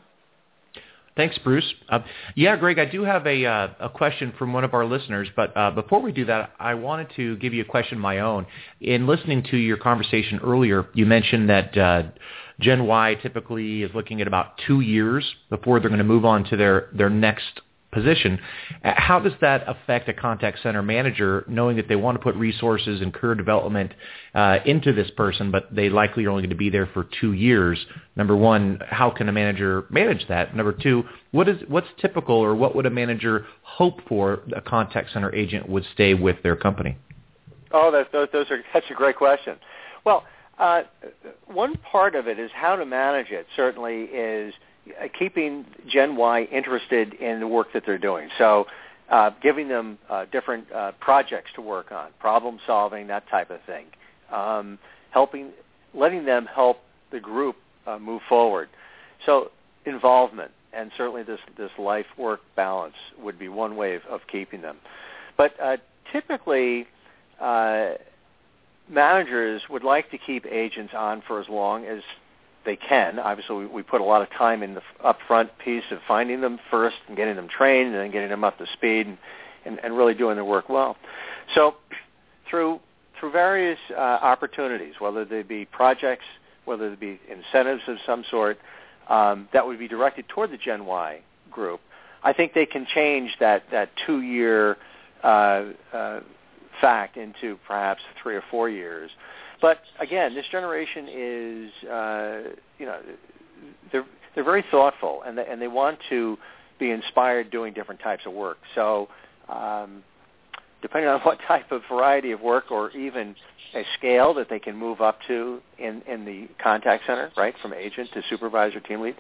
Thanks, 1.15 1.38
Bruce. 1.43 1.73
Uh, 1.89 1.99
yeah, 2.36 2.56
Greg, 2.56 2.80
I 2.80 2.86
do 2.86 3.04
have 3.04 3.28
a, 3.28 3.45
uh, 3.45 3.67
a 3.82 3.89
question 3.89 4.34
from 4.38 4.52
one 4.52 4.63
of 4.63 4.73
our 4.73 4.84
listeners, 4.84 5.28
but 5.36 5.56
uh, 5.56 5.69
before 5.69 6.02
we 6.02 6.12
do 6.12 6.26
that, 6.26 6.54
I 6.60 6.73
wanted 6.73 7.08
to 7.17 7.38
give 7.38 7.54
you 7.54 7.62
a 7.62 7.65
question 7.65 7.99
of 7.99 8.02
my 8.02 8.19
own. 8.19 8.47
In 8.82 9.06
listening 9.06 9.43
to 9.52 9.58
your 9.58 9.78
conversation 9.78 10.39
earlier, 10.43 10.88
you 10.93 11.06
mentioned 11.06 11.49
that 11.49 11.78
uh, 11.78 12.04
Gen 12.60 12.88
Y 12.88 13.15
typically 13.21 13.84
is 13.84 13.91
looking 13.93 14.21
at 14.21 14.28
about 14.28 14.60
two 14.65 14.82
years 14.82 15.36
before 15.52 15.80
they're 15.80 15.89
going 15.89 15.99
to 15.99 16.04
move 16.04 16.26
on 16.26 16.45
to 16.45 16.58
their, 16.58 16.89
their 16.93 17.12
next 17.12 17.62
position. 17.93 18.39
Uh, 18.84 18.93
how 18.95 19.19
does 19.19 19.34
that 19.41 19.63
affect 19.67 20.10
a 20.10 20.13
contact 20.13 20.60
center 20.62 20.82
manager 20.82 21.45
knowing 21.47 21.77
that 21.77 21.88
they 21.88 21.95
want 21.95 22.17
to 22.17 22.23
put 22.23 22.36
resources 22.36 23.01
and 23.01 23.13
career 23.13 23.36
development 23.36 23.93
uh, 24.36 24.58
into 24.65 24.93
this 24.93 25.10
person, 25.12 25.51
but 25.51 25.73
they 25.73 25.89
likely 25.89 26.25
are 26.25 26.29
only 26.29 26.41
going 26.41 26.49
to 26.49 26.56
be 26.56 26.69
there 26.69 26.89
for 26.93 27.08
two 27.21 27.34
years? 27.34 27.84
Number 28.15 28.36
one, 28.36 28.79
how 28.89 29.10
can 29.10 29.29
a 29.29 29.32
manager 29.32 29.86
manage 29.89 30.27
that? 30.27 30.56
Number 30.56 30.73
two, 30.73 31.03
what 31.32 31.47
is 31.47 31.62
what's 31.67 31.88
typical 31.99 32.36
or 32.36 32.56
what 32.56 32.75
would 32.75 32.86
a 32.86 32.89
manager 32.89 33.45
hope 33.62 34.01
for 34.08 34.41
a 34.56 34.62
contact 34.62 35.12
center 35.13 35.34
agent 35.34 35.69
would 35.69 35.86
stay 35.93 36.13
with 36.13 36.41
their 36.43 36.56
company? 36.56 36.97
Oh, 37.71 37.91
those, 37.91 38.27
those 38.32 38.51
are 38.51 38.60
that's 38.73 38.86
a 38.91 38.93
great 38.93 39.17
question. 39.17 39.58
Well, 40.06 40.25
uh, 40.60 40.84
one 41.47 41.75
part 41.77 42.15
of 42.15 42.27
it 42.27 42.39
is 42.39 42.51
how 42.53 42.75
to 42.75 42.86
manage 42.86 43.32
it. 43.32 43.47
Certainly 43.56 44.03
is 44.03 44.53
keeping 45.17 45.65
Gen 45.87 46.15
Y 46.15 46.43
interested 46.51 47.13
in 47.15 47.39
the 47.39 47.47
work 47.47 47.67
that 47.73 47.83
they're 47.85 47.97
doing. 47.97 48.29
So 48.37 48.67
uh, 49.09 49.31
giving 49.41 49.67
them 49.67 49.97
uh, 50.09 50.25
different 50.31 50.71
uh, 50.71 50.91
projects 50.99 51.51
to 51.55 51.61
work 51.61 51.91
on, 51.91 52.09
problem 52.19 52.59
solving, 52.65 53.07
that 53.07 53.27
type 53.29 53.49
of 53.49 53.59
thing. 53.65 53.85
Um, 54.31 54.79
helping, 55.11 55.51
letting 55.93 56.25
them 56.25 56.47
help 56.53 56.79
the 57.11 57.19
group 57.19 57.55
uh, 57.85 57.99
move 57.99 58.21
forward. 58.27 58.69
So 59.25 59.51
involvement 59.85 60.51
and 60.73 60.91
certainly 60.97 61.23
this, 61.23 61.39
this 61.57 61.71
life-work 61.77 62.41
balance 62.55 62.95
would 63.21 63.37
be 63.37 63.47
one 63.47 63.75
way 63.75 63.95
of, 63.95 64.01
of 64.09 64.21
keeping 64.31 64.61
them. 64.61 64.77
But 65.37 65.53
uh, 65.61 65.77
typically, 66.11 66.87
uh, 67.39 67.91
managers 68.89 69.61
would 69.69 69.83
like 69.83 70.09
to 70.11 70.17
keep 70.17 70.45
agents 70.45 70.93
on 70.97 71.21
for 71.27 71.39
as 71.39 71.47
long 71.47 71.85
as 71.85 72.01
they 72.65 72.76
can. 72.76 73.19
Obviously, 73.19 73.56
we, 73.58 73.65
we 73.67 73.84
put 73.84 74.02
a 74.02 74.04
lot 74.04 74.21
of 74.21 74.30
time 74.32 74.63
in 74.63 74.73
the 74.73 74.82
upfront 75.04 75.49
piece 75.63 75.84
of 75.91 75.99
finding 76.08 76.41
them 76.41 76.60
first 76.71 76.95
and 77.08 77.17
getting 77.17 77.36
them 77.36 77.47
trained 77.47 77.88
and 77.88 77.95
then 77.95 78.12
getting 78.12 78.30
them 78.30 78.43
up 78.43 78.58
to 78.58 78.65
speed 78.73 79.08
and, 79.08 79.17
and, 79.65 79.80
and 79.84 79.97
really 79.97 80.13
doing 80.13 80.36
their 80.36 80.45
work 80.45 80.69
well. 80.69 80.95
So 81.56 81.76
through 82.49 82.80
through 83.19 83.32
various 83.32 83.80
uh, 83.91 83.99
opportunities, 84.02 84.95
whether 84.99 85.23
they 85.23 85.43
be 85.43 85.63
projects, 85.63 86.26
whether 86.65 86.89
they 86.89 86.95
be 86.95 87.19
incentives 87.30 87.82
of 87.88 87.97
some 88.06 88.26
sort, 88.30 88.58
um, 89.08 89.47
that 89.54 89.65
would 89.65 89.80
be 89.80 89.88
directed 89.88 90.28
toward 90.28 90.52
the 90.52 90.58
Gen 90.58 90.86
Y 90.86 91.21
group, 91.49 91.80
I 92.23 92.34
think 92.34 92.54
they 92.54 92.65
can 92.65 92.86
change 92.93 93.32
that, 93.39 93.63
that 93.71 93.89
two-year 94.06 94.78
uh, 95.23 95.63
uh, 95.93 96.19
fact 96.81 97.17
into 97.17 97.57
perhaps 97.67 98.01
three 98.21 98.36
or 98.36 98.43
four 98.49 98.69
years. 98.69 99.12
But 99.62 99.79
again, 99.99 100.36
this 100.36 100.45
generation 100.51 101.07
is, 101.09 101.89
uh, 101.89 102.39
you 102.77 102.86
know, 102.86 102.99
they're 103.91 104.05
they're 104.36 104.43
very 104.43 104.65
thoughtful 104.71 105.21
and 105.25 105.38
they, 105.38 105.45
and 105.45 105.62
they 105.62 105.67
want 105.67 105.99
to 106.09 106.38
be 106.79 106.91
inspired 106.91 107.51
doing 107.51 107.73
different 107.73 108.01
types 108.01 108.23
of 108.25 108.33
work. 108.33 108.57
So, 108.75 109.07
um, 109.47 110.03
depending 110.81 111.09
on 111.09 111.19
what 111.23 111.39
type 111.47 111.71
of 111.71 111.81
variety 111.89 112.31
of 112.31 112.41
work 112.41 112.71
or 112.71 112.91
even 112.91 113.36
a 113.75 113.83
scale 113.97 114.33
that 114.36 114.49
they 114.49 114.59
can 114.59 114.75
move 114.75 115.01
up 115.01 115.19
to 115.27 115.62
in 115.79 116.01
in 116.07 116.25
the 116.25 116.47
contact 116.62 117.05
center, 117.07 117.31
right, 117.38 117.55
from 117.62 117.73
agent 117.73 118.09
to 118.13 118.21
supervisor, 118.29 118.79
team 118.79 119.01
lead, 119.01 119.15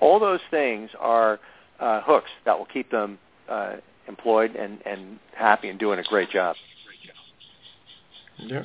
all 0.00 0.18
those 0.18 0.40
things 0.50 0.90
are 0.98 1.40
uh, 1.80 2.00
hooks 2.02 2.30
that 2.44 2.58
will 2.58 2.66
keep 2.66 2.90
them 2.90 3.18
uh, 3.48 3.76
employed 4.06 4.54
and 4.54 4.80
and 4.86 5.18
happy 5.34 5.68
and 5.68 5.78
doing 5.78 5.98
a 5.98 6.04
great 6.04 6.30
job. 6.30 6.56
Yeah. 8.38 8.62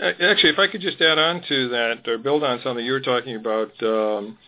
Actually, 0.00 0.50
if 0.50 0.58
I 0.58 0.66
could 0.66 0.80
just 0.80 1.00
add 1.00 1.18
on 1.18 1.42
to 1.48 1.68
that 1.68 2.08
or 2.08 2.18
build 2.18 2.42
on 2.44 2.60
something 2.62 2.84
you 2.84 2.92
were 2.92 3.00
talking 3.00 3.36
about, 3.36 3.70
um, 3.82 4.38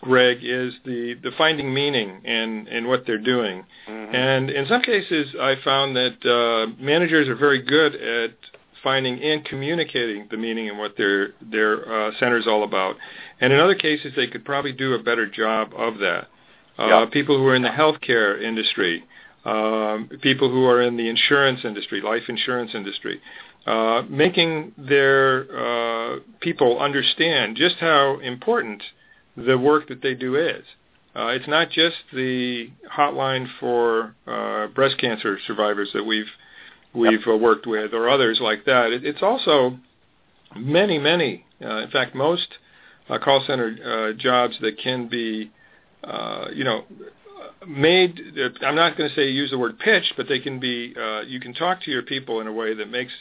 Greg, 0.00 0.38
is 0.42 0.74
the, 0.84 1.14
the 1.22 1.30
finding 1.36 1.72
meaning 1.72 2.22
in, 2.24 2.66
in 2.68 2.88
what 2.88 3.04
they're 3.06 3.18
doing. 3.18 3.64
Mm-hmm. 3.88 4.14
And 4.14 4.50
in 4.50 4.66
some 4.66 4.82
cases, 4.82 5.34
I 5.40 5.56
found 5.62 5.96
that 5.96 6.24
uh, 6.24 6.82
managers 6.82 7.28
are 7.28 7.36
very 7.36 7.62
good 7.62 7.94
at 7.94 8.34
finding 8.82 9.20
and 9.20 9.44
communicating 9.44 10.28
the 10.30 10.36
meaning 10.36 10.68
and 10.68 10.78
what 10.78 10.96
their 10.96 11.30
their 11.40 11.90
uh, 11.90 12.10
center 12.20 12.36
is 12.36 12.46
all 12.46 12.64
about. 12.64 12.96
And 13.40 13.52
in 13.52 13.58
other 13.58 13.74
cases, 13.74 14.12
they 14.14 14.26
could 14.26 14.44
probably 14.44 14.72
do 14.72 14.92
a 14.92 15.02
better 15.02 15.26
job 15.26 15.72
of 15.76 15.98
that. 15.98 16.28
Uh, 16.78 17.06
People 17.06 17.38
who 17.38 17.46
are 17.46 17.54
in 17.54 17.62
the 17.62 17.68
healthcare 17.68 18.40
industry, 18.42 19.04
um, 19.44 20.08
people 20.22 20.50
who 20.50 20.64
are 20.64 20.80
in 20.80 20.96
the 20.96 21.08
insurance 21.08 21.60
industry, 21.64 22.00
life 22.00 22.22
insurance 22.28 22.70
industry, 22.74 23.20
uh, 23.66 24.02
making 24.08 24.72
their 24.76 25.46
uh, 25.56 26.18
people 26.40 26.78
understand 26.78 27.56
just 27.56 27.76
how 27.76 28.18
important 28.20 28.82
the 29.36 29.58
work 29.58 29.88
that 29.88 30.02
they 30.02 30.14
do 30.14 30.36
is. 30.36 30.64
Uh, 31.16 31.28
it's 31.28 31.46
not 31.46 31.70
just 31.70 31.96
the 32.12 32.68
hotline 32.92 33.46
for 33.60 34.14
uh, 34.26 34.66
breast 34.68 34.98
cancer 34.98 35.38
survivors 35.46 35.90
that 35.94 36.04
we've 36.04 36.30
we've 36.92 37.26
uh, 37.26 37.36
worked 37.36 37.66
with 37.66 37.92
or 37.92 38.08
others 38.08 38.38
like 38.40 38.64
that. 38.64 38.92
It, 38.92 39.04
it's 39.04 39.22
also 39.22 39.78
many, 40.56 40.98
many, 40.98 41.44
uh, 41.64 41.78
in 41.78 41.90
fact, 41.90 42.14
most 42.14 42.46
call 43.22 43.44
center 43.46 44.14
jobs 44.14 44.56
that 44.60 44.78
can 44.78 45.08
be, 45.08 45.50
you 46.54 46.64
know, 46.64 46.84
made. 47.68 48.20
I'm 48.62 48.74
not 48.74 48.96
going 48.96 49.08
to 49.08 49.16
say 49.16 49.28
use 49.30 49.50
the 49.50 49.58
word 49.58 49.78
pitch, 49.78 50.12
but 50.16 50.28
they 50.28 50.40
can 50.40 50.60
be. 50.60 50.94
Uh, 50.96 51.22
you 51.22 51.40
can 51.40 51.54
talk 51.54 51.82
to 51.82 51.90
your 51.90 52.02
people 52.02 52.40
in 52.40 52.46
a 52.46 52.52
way 52.52 52.74
that 52.74 52.90
makes 52.90 53.12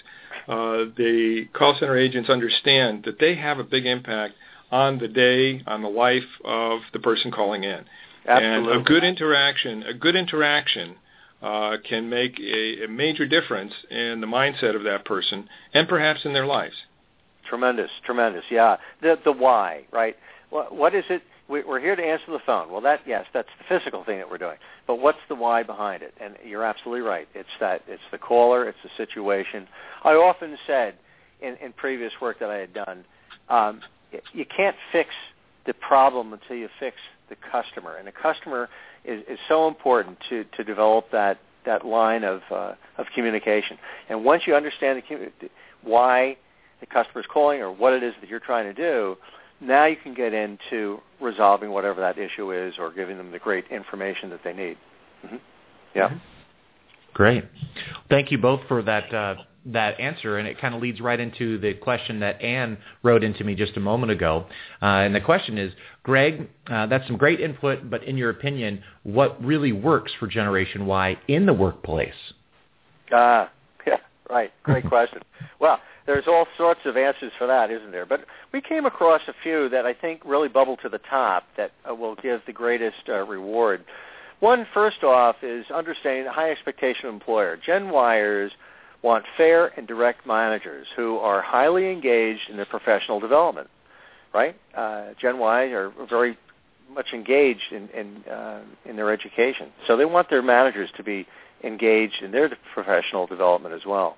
uh, 0.47 0.86
the 0.97 1.47
call 1.53 1.75
center 1.79 1.97
agents 1.97 2.29
understand 2.29 3.03
that 3.06 3.19
they 3.19 3.36
have 3.36 3.60
a 3.60 3.63
big 3.63 3.86
impact 3.86 4.36
on 4.71 4.97
the 4.97 5.08
day, 5.08 5.62
on 5.67 5.82
the 5.82 5.89
life 5.89 6.23
of 6.43 6.82
the 6.93 6.99
person 6.99 7.32
calling 7.32 7.63
in. 7.63 7.86
Absolutely. 8.27 8.73
And 8.73 8.82
a 8.82 8.84
good 8.84 9.03
interaction, 9.03 9.84
a 9.84 9.93
good 9.93 10.15
interaction 10.15 10.95
uh, 11.41 11.77
can 11.88 12.10
make 12.10 12.39
a, 12.39 12.86
a 12.86 12.88
major 12.88 13.27
difference 13.27 13.73
in 13.91 14.21
the 14.21 14.27
mindset 14.27 14.75
of 14.75 14.84
that 14.84 15.06
person 15.06 15.47
and 15.73 15.88
perhaps 15.88 16.21
in 16.25 16.34
their 16.34 16.45
lives. 16.45 16.75
Tremendous, 17.47 17.91
tremendous. 18.06 18.43
Yeah, 18.49 18.77
the 19.01 19.19
the 19.23 19.32
why, 19.32 19.84
right? 19.91 20.15
What, 20.49 20.73
what 20.73 20.95
is 20.95 21.03
it? 21.10 21.21
We're 21.61 21.79
here 21.79 21.95
to 21.95 22.03
answer 22.03 22.31
the 22.31 22.39
phone. 22.45 22.71
Well, 22.71 22.81
that 22.81 23.01
yes, 23.05 23.25
that's 23.33 23.49
the 23.57 23.77
physical 23.77 24.03
thing 24.03 24.17
that 24.17 24.29
we're 24.29 24.37
doing. 24.37 24.57
But 24.87 24.99
what's 24.99 25.19
the 25.29 25.35
why 25.35 25.63
behind 25.63 26.01
it? 26.01 26.13
And 26.19 26.35
you're 26.45 26.63
absolutely 26.63 27.01
right. 27.01 27.27
It's 27.35 27.49
that 27.59 27.83
it's 27.87 28.01
the 28.11 28.17
caller, 28.17 28.67
it's 28.67 28.77
the 28.83 28.89
situation. 28.97 29.67
I 30.03 30.13
often 30.13 30.57
said 30.65 30.95
in, 31.41 31.55
in 31.57 31.73
previous 31.73 32.11
work 32.21 32.39
that 32.39 32.49
I 32.49 32.57
had 32.57 32.73
done, 32.73 33.05
um, 33.49 33.81
you 34.33 34.45
can't 34.45 34.75
fix 34.91 35.09
the 35.65 35.73
problem 35.73 36.33
until 36.33 36.55
you 36.55 36.69
fix 36.79 36.97
the 37.29 37.35
customer, 37.35 37.95
and 37.95 38.07
the 38.07 38.11
customer 38.11 38.69
is, 39.05 39.23
is 39.29 39.39
so 39.47 39.67
important 39.67 40.17
to, 40.29 40.43
to 40.57 40.63
develop 40.63 41.09
that, 41.11 41.39
that 41.65 41.85
line 41.85 42.23
of, 42.23 42.41
uh, 42.51 42.73
of 42.97 43.05
communication. 43.15 43.77
And 44.09 44.25
once 44.25 44.43
you 44.45 44.55
understand 44.55 45.01
the, 45.09 45.49
why 45.81 46.37
the 46.79 46.85
customer 46.85 47.21
is 47.21 47.27
calling 47.31 47.61
or 47.61 47.71
what 47.71 47.93
it 47.93 48.03
is 48.03 48.13
that 48.19 48.29
you're 48.29 48.39
trying 48.39 48.65
to 48.65 48.73
do, 48.73 49.17
now 49.61 49.85
you 49.85 49.95
can 49.95 50.13
get 50.13 50.33
into 50.33 50.99
resolving 51.21 51.71
whatever 51.71 52.01
that 52.01 52.17
issue 52.17 52.51
is 52.51 52.75
or 52.77 52.91
giving 52.91 53.17
them 53.17 53.31
the 53.31 53.39
great 53.39 53.65
information 53.69 54.29
that 54.29 54.41
they 54.43 54.53
need. 54.53 54.77
Mm-hmm. 55.25 55.37
Yeah. 55.95 56.09
Mm-hmm. 56.09 56.17
Great. 57.13 57.45
Thank 58.09 58.31
you 58.31 58.37
both 58.39 58.61
for 58.67 58.81
that 58.81 59.13
uh, 59.13 59.35
that 59.67 59.99
answer, 59.99 60.37
and 60.37 60.47
it 60.47 60.59
kind 60.59 60.75
of 60.75 60.81
leads 60.81 60.99
right 60.99 61.19
into 61.19 61.57
the 61.59 61.73
question 61.75 62.19
that 62.19 62.41
Anne 62.41 62.77
wrote 63.01 63.23
into 63.23 63.43
me 63.43 63.55
just 63.55 63.77
a 63.77 63.79
moment 63.79 64.11
ago. 64.11 64.45
Uh, 64.81 64.85
and 64.85 65.15
the 65.15 65.21
question 65.21 65.57
is, 65.57 65.71
Greg, 66.03 66.49
uh, 66.67 66.87
that's 66.87 67.07
some 67.07 67.17
great 67.17 67.39
input, 67.39 67.89
but 67.89 68.03
in 68.03 68.17
your 68.17 68.29
opinion, 68.29 68.83
what 69.03 69.41
really 69.43 69.71
works 69.71 70.11
for 70.19 70.27
Generation 70.27 70.85
Y 70.85 71.17
in 71.27 71.45
the 71.45 71.53
workplace? 71.53 72.13
Ah, 73.11 73.43
uh, 73.43 73.47
yeah, 73.87 73.97
right. 74.29 74.51
Great 74.63 74.87
question. 74.87 75.21
well, 75.59 75.79
there's 76.05 76.27
all 76.27 76.47
sorts 76.57 76.81
of 76.85 76.97
answers 76.97 77.31
for 77.37 77.47
that, 77.47 77.71
isn't 77.71 77.91
there? 77.91 78.05
But 78.05 78.25
we 78.51 78.61
came 78.61 78.85
across 78.85 79.21
a 79.27 79.33
few 79.41 79.69
that 79.69 79.85
I 79.85 79.93
think 79.93 80.21
really 80.25 80.49
bubble 80.49 80.77
to 80.77 80.89
the 80.89 80.99
top 81.09 81.45
that 81.57 81.71
uh, 81.89 81.95
will 81.95 82.15
give 82.15 82.41
the 82.45 82.53
greatest 82.53 83.07
uh, 83.07 83.25
reward. 83.25 83.85
One, 84.39 84.67
first 84.73 85.03
off, 85.03 85.37
is 85.41 85.65
understanding 85.73 86.25
high 86.31 86.51
expectation 86.51 87.07
employer. 87.07 87.57
Gen 87.57 87.87
Yers 87.87 88.51
want 89.01 89.25
fair 89.37 89.67
and 89.77 89.87
direct 89.87 90.25
managers 90.25 90.87
who 90.95 91.17
are 91.17 91.41
highly 91.41 91.89
engaged 91.91 92.49
in 92.49 92.57
their 92.57 92.65
professional 92.65 93.19
development. 93.19 93.69
Right? 94.33 94.55
Uh, 94.75 95.13
Gen 95.21 95.37
Y 95.37 95.65
are 95.65 95.93
very 96.09 96.37
much 96.91 97.13
engaged 97.13 97.71
in 97.71 97.87
in, 97.89 98.23
uh, 98.29 98.61
in 98.85 98.95
their 98.95 99.11
education, 99.11 99.69
so 99.87 99.95
they 99.95 100.05
want 100.05 100.29
their 100.29 100.41
managers 100.41 100.89
to 100.97 101.03
be 101.03 101.27
engaged 101.63 102.21
in 102.21 102.31
their 102.31 102.51
professional 102.73 103.25
development 103.27 103.73
as 103.73 103.85
well. 103.85 104.17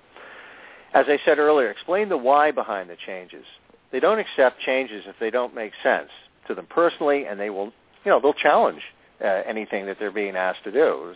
As 0.94 1.06
I 1.08 1.18
said 1.24 1.38
earlier, 1.38 1.70
explain 1.70 2.08
the 2.08 2.16
why 2.16 2.50
behind 2.50 2.90
the 2.90 2.96
changes. 3.06 3.44
They 3.92 4.00
don't 4.00 4.18
accept 4.18 4.60
changes 4.60 5.04
if 5.06 5.16
they 5.20 5.30
don't 5.30 5.54
make 5.54 5.72
sense 5.82 6.10
to 6.48 6.54
them 6.54 6.66
personally, 6.66 7.26
and 7.26 7.38
they 7.38 7.50
will, 7.50 7.72
you 8.04 8.10
know, 8.10 8.20
they'll 8.20 8.34
challenge 8.34 8.80
uh, 9.22 9.42
anything 9.46 9.86
that 9.86 9.98
they're 9.98 10.10
being 10.10 10.36
asked 10.36 10.64
to 10.64 10.72
do. 10.72 11.14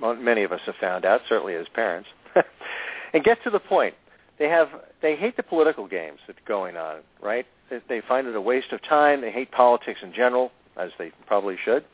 Many 0.00 0.42
of 0.42 0.52
us 0.52 0.60
have 0.66 0.74
found 0.80 1.04
out, 1.04 1.20
certainly 1.28 1.54
as 1.54 1.66
parents. 1.74 2.08
and 3.14 3.22
get 3.22 3.42
to 3.44 3.50
the 3.50 3.60
point. 3.60 3.94
They 4.38 4.48
have 4.48 4.68
they 5.00 5.14
hate 5.14 5.36
the 5.36 5.42
political 5.42 5.86
games 5.86 6.18
that's 6.26 6.38
going 6.46 6.76
on, 6.76 6.96
right? 7.22 7.46
They, 7.70 7.80
they 7.88 8.00
find 8.00 8.26
it 8.26 8.34
a 8.34 8.40
waste 8.40 8.72
of 8.72 8.82
time. 8.82 9.20
They 9.20 9.30
hate 9.30 9.52
politics 9.52 10.00
in 10.02 10.12
general, 10.12 10.50
as 10.76 10.90
they 10.98 11.12
probably 11.26 11.56
should, 11.64 11.84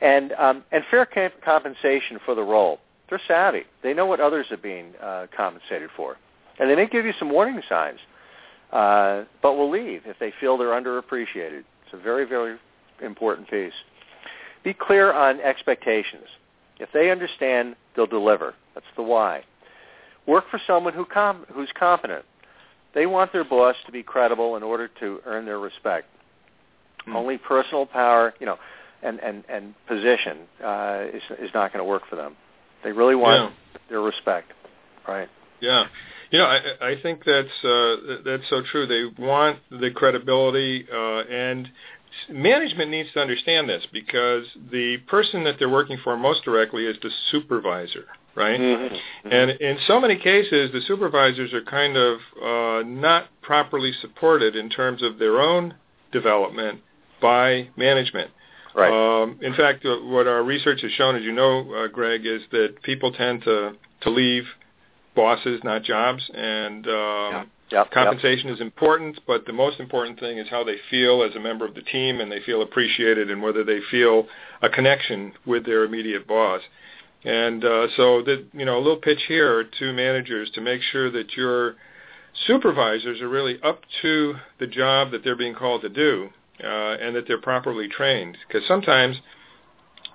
and 0.00 0.32
um, 0.32 0.64
and 0.70 0.84
fair 0.90 1.06
comp- 1.06 1.40
compensation 1.42 2.18
for 2.24 2.34
the 2.34 2.42
role. 2.42 2.78
They're 3.08 3.20
savvy. 3.26 3.62
They 3.82 3.94
know 3.94 4.06
what 4.06 4.20
others 4.20 4.46
are 4.50 4.58
being 4.58 4.92
uh, 5.02 5.26
compensated 5.34 5.90
for, 5.96 6.16
and 6.58 6.70
they 6.70 6.76
may 6.76 6.86
give 6.86 7.06
you 7.06 7.12
some 7.18 7.30
warning 7.30 7.62
signs, 7.68 7.98
uh, 8.72 9.24
but 9.42 9.54
will 9.54 9.70
leave 9.70 10.02
if 10.04 10.18
they 10.18 10.32
feel 10.40 10.58
they're 10.58 10.68
underappreciated. 10.68 11.64
It's 11.84 11.94
a 11.94 11.96
very 11.96 12.24
very 12.24 12.58
important 13.02 13.48
piece. 13.48 13.72
Be 14.64 14.74
clear 14.74 15.12
on 15.12 15.40
expectations. 15.40 16.26
If 16.78 16.90
they 16.92 17.10
understand, 17.10 17.76
they'll 17.96 18.06
deliver. 18.06 18.54
That's 18.74 18.86
the 18.96 19.02
why. 19.02 19.44
Work 20.26 20.44
for 20.50 20.60
someone 20.66 20.92
who 20.92 21.04
com- 21.04 21.46
who's 21.52 21.70
competent. 21.78 22.24
They 22.94 23.06
want 23.06 23.32
their 23.32 23.44
boss 23.44 23.76
to 23.86 23.92
be 23.92 24.02
credible 24.02 24.56
in 24.56 24.62
order 24.62 24.88
to 25.00 25.20
earn 25.24 25.44
their 25.44 25.58
respect. 25.58 26.06
Mm. 27.06 27.14
Only 27.14 27.38
personal 27.38 27.86
power, 27.86 28.34
you 28.38 28.46
know, 28.46 28.58
and 29.02 29.18
and 29.20 29.44
and 29.48 29.74
position 29.86 30.38
uh, 30.62 31.04
is 31.12 31.22
is 31.38 31.50
not 31.54 31.72
going 31.72 31.82
to 31.82 31.88
work 31.88 32.02
for 32.08 32.16
them. 32.16 32.36
They 32.84 32.92
really 32.92 33.14
want 33.14 33.52
yeah. 33.52 33.80
their 33.88 34.00
respect, 34.00 34.52
right? 35.06 35.28
Yeah, 35.60 35.86
you 36.30 36.38
know, 36.38 36.44
I, 36.44 36.90
I 36.90 37.02
think 37.02 37.24
that's 37.24 37.64
uh, 37.64 37.96
that's 38.24 38.48
so 38.50 38.62
true. 38.70 38.86
They 38.86 39.22
want 39.22 39.58
the 39.70 39.90
credibility, 39.90 40.86
uh, 40.92 41.20
and 41.22 41.68
management 42.28 42.90
needs 42.90 43.10
to 43.14 43.20
understand 43.20 43.68
this 43.68 43.84
because 43.92 44.44
the 44.70 44.98
person 45.06 45.44
that 45.44 45.56
they're 45.58 45.68
working 45.68 45.98
for 46.04 46.16
most 46.16 46.44
directly 46.44 46.84
is 46.84 46.96
the 47.02 47.10
supervisor, 47.30 48.06
right? 48.34 48.60
Mm-hmm. 48.60 48.94
mm-hmm. 48.94 49.32
And 49.32 49.50
in 49.60 49.78
so 49.86 50.00
many 50.00 50.16
cases, 50.16 50.70
the 50.72 50.82
supervisors 50.86 51.52
are 51.54 51.62
kind 51.62 51.96
of 51.96 52.18
uh, 52.42 52.86
not 52.86 53.28
properly 53.40 53.92
supported 54.00 54.54
in 54.54 54.68
terms 54.68 55.02
of 55.02 55.18
their 55.18 55.40
own 55.40 55.74
development 56.12 56.80
by 57.20 57.68
management. 57.76 58.30
Right. 58.78 59.22
Um, 59.22 59.38
in 59.42 59.54
fact, 59.54 59.84
uh, 59.84 59.96
what 60.04 60.28
our 60.28 60.44
research 60.44 60.82
has 60.82 60.92
shown, 60.92 61.16
as 61.16 61.24
you 61.24 61.32
know, 61.32 61.72
uh, 61.74 61.88
Greg, 61.88 62.24
is 62.24 62.42
that 62.52 62.80
people 62.84 63.10
tend 63.10 63.42
to 63.42 63.72
to 64.02 64.10
leave 64.10 64.44
bosses, 65.16 65.60
not 65.64 65.82
jobs, 65.82 66.30
and 66.32 66.86
um, 66.86 66.92
yeah. 66.92 67.44
Yep, 67.70 67.90
compensation 67.90 68.46
yep. 68.46 68.54
is 68.54 68.60
important, 68.62 69.20
but 69.26 69.44
the 69.44 69.52
most 69.52 69.78
important 69.80 70.18
thing 70.20 70.38
is 70.38 70.48
how 70.48 70.64
they 70.64 70.76
feel 70.90 71.22
as 71.22 71.34
a 71.34 71.40
member 71.40 71.66
of 71.66 71.74
the 71.74 71.82
team, 71.82 72.20
and 72.20 72.30
they 72.30 72.40
feel 72.40 72.62
appreciated, 72.62 73.30
and 73.30 73.42
whether 73.42 73.64
they 73.64 73.80
feel 73.90 74.26
a 74.62 74.68
connection 74.70 75.32
with 75.44 75.66
their 75.66 75.84
immediate 75.84 76.26
boss. 76.26 76.62
And 77.24 77.64
uh, 77.64 77.88
so 77.96 78.22
that 78.22 78.46
you 78.52 78.64
know, 78.64 78.76
a 78.76 78.82
little 78.82 78.96
pitch 78.96 79.22
here 79.26 79.64
to 79.80 79.92
managers 79.92 80.50
to 80.54 80.60
make 80.60 80.82
sure 80.82 81.10
that 81.10 81.36
your 81.36 81.74
supervisors 82.46 83.20
are 83.20 83.28
really 83.28 83.60
up 83.62 83.82
to 84.02 84.36
the 84.60 84.68
job 84.68 85.10
that 85.10 85.24
they're 85.24 85.36
being 85.36 85.54
called 85.54 85.82
to 85.82 85.88
do, 85.88 86.30
and 86.66 87.14
that 87.16 87.26
they're 87.26 87.40
properly 87.40 87.88
trained. 87.88 88.36
Because 88.46 88.66
sometimes 88.66 89.16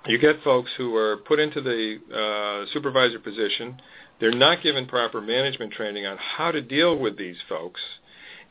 you 0.06 0.18
get 0.18 0.42
folks 0.42 0.70
who 0.76 0.94
are 0.96 1.18
put 1.18 1.38
into 1.38 1.60
the 1.60 1.98
uh, 2.12 2.72
supervisor 2.72 3.18
position, 3.18 3.80
they're 4.20 4.32
not 4.32 4.62
given 4.62 4.86
proper 4.86 5.20
management 5.20 5.72
training 5.72 6.06
on 6.06 6.18
how 6.18 6.50
to 6.50 6.60
deal 6.60 6.96
with 6.96 7.18
these 7.18 7.36
folks, 7.48 7.80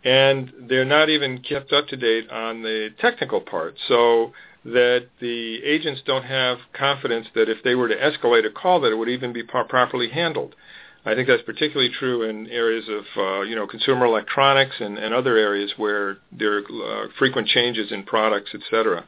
and 0.03 0.51
they're 0.67 0.85
not 0.85 1.09
even 1.09 1.41
kept 1.41 1.71
up 1.71 1.87
to 1.87 1.97
date 1.97 2.29
on 2.29 2.63
the 2.63 2.89
technical 2.99 3.39
part. 3.41 3.75
So 3.87 4.33
that 4.65 5.07
the 5.19 5.61
agents 5.63 6.01
don't 6.05 6.23
have 6.23 6.57
confidence 6.71 7.27
that 7.35 7.49
if 7.49 7.61
they 7.63 7.75
were 7.75 7.89
to 7.89 7.95
escalate 7.95 8.45
a 8.45 8.49
call 8.49 8.79
that 8.81 8.91
it 8.91 8.95
would 8.95 9.09
even 9.09 9.33
be 9.33 9.43
pro- 9.43 9.65
properly 9.65 10.09
handled. 10.09 10.55
I 11.05 11.15
think 11.15 11.27
that's 11.27 11.43
particularly 11.43 11.91
true 11.99 12.23
in 12.23 12.47
areas 12.47 12.85
of 12.87 13.03
uh, 13.17 13.41
you 13.41 13.55
know 13.55 13.67
consumer 13.67 14.05
electronics 14.05 14.75
and, 14.79 14.97
and 14.97 15.13
other 15.13 15.37
areas 15.37 15.73
where 15.77 16.17
there 16.31 16.59
are 16.59 17.05
uh, 17.05 17.07
frequent 17.17 17.47
changes 17.47 17.91
in 17.91 18.03
products, 18.03 18.51
et 18.53 18.61
cetera. 18.69 19.05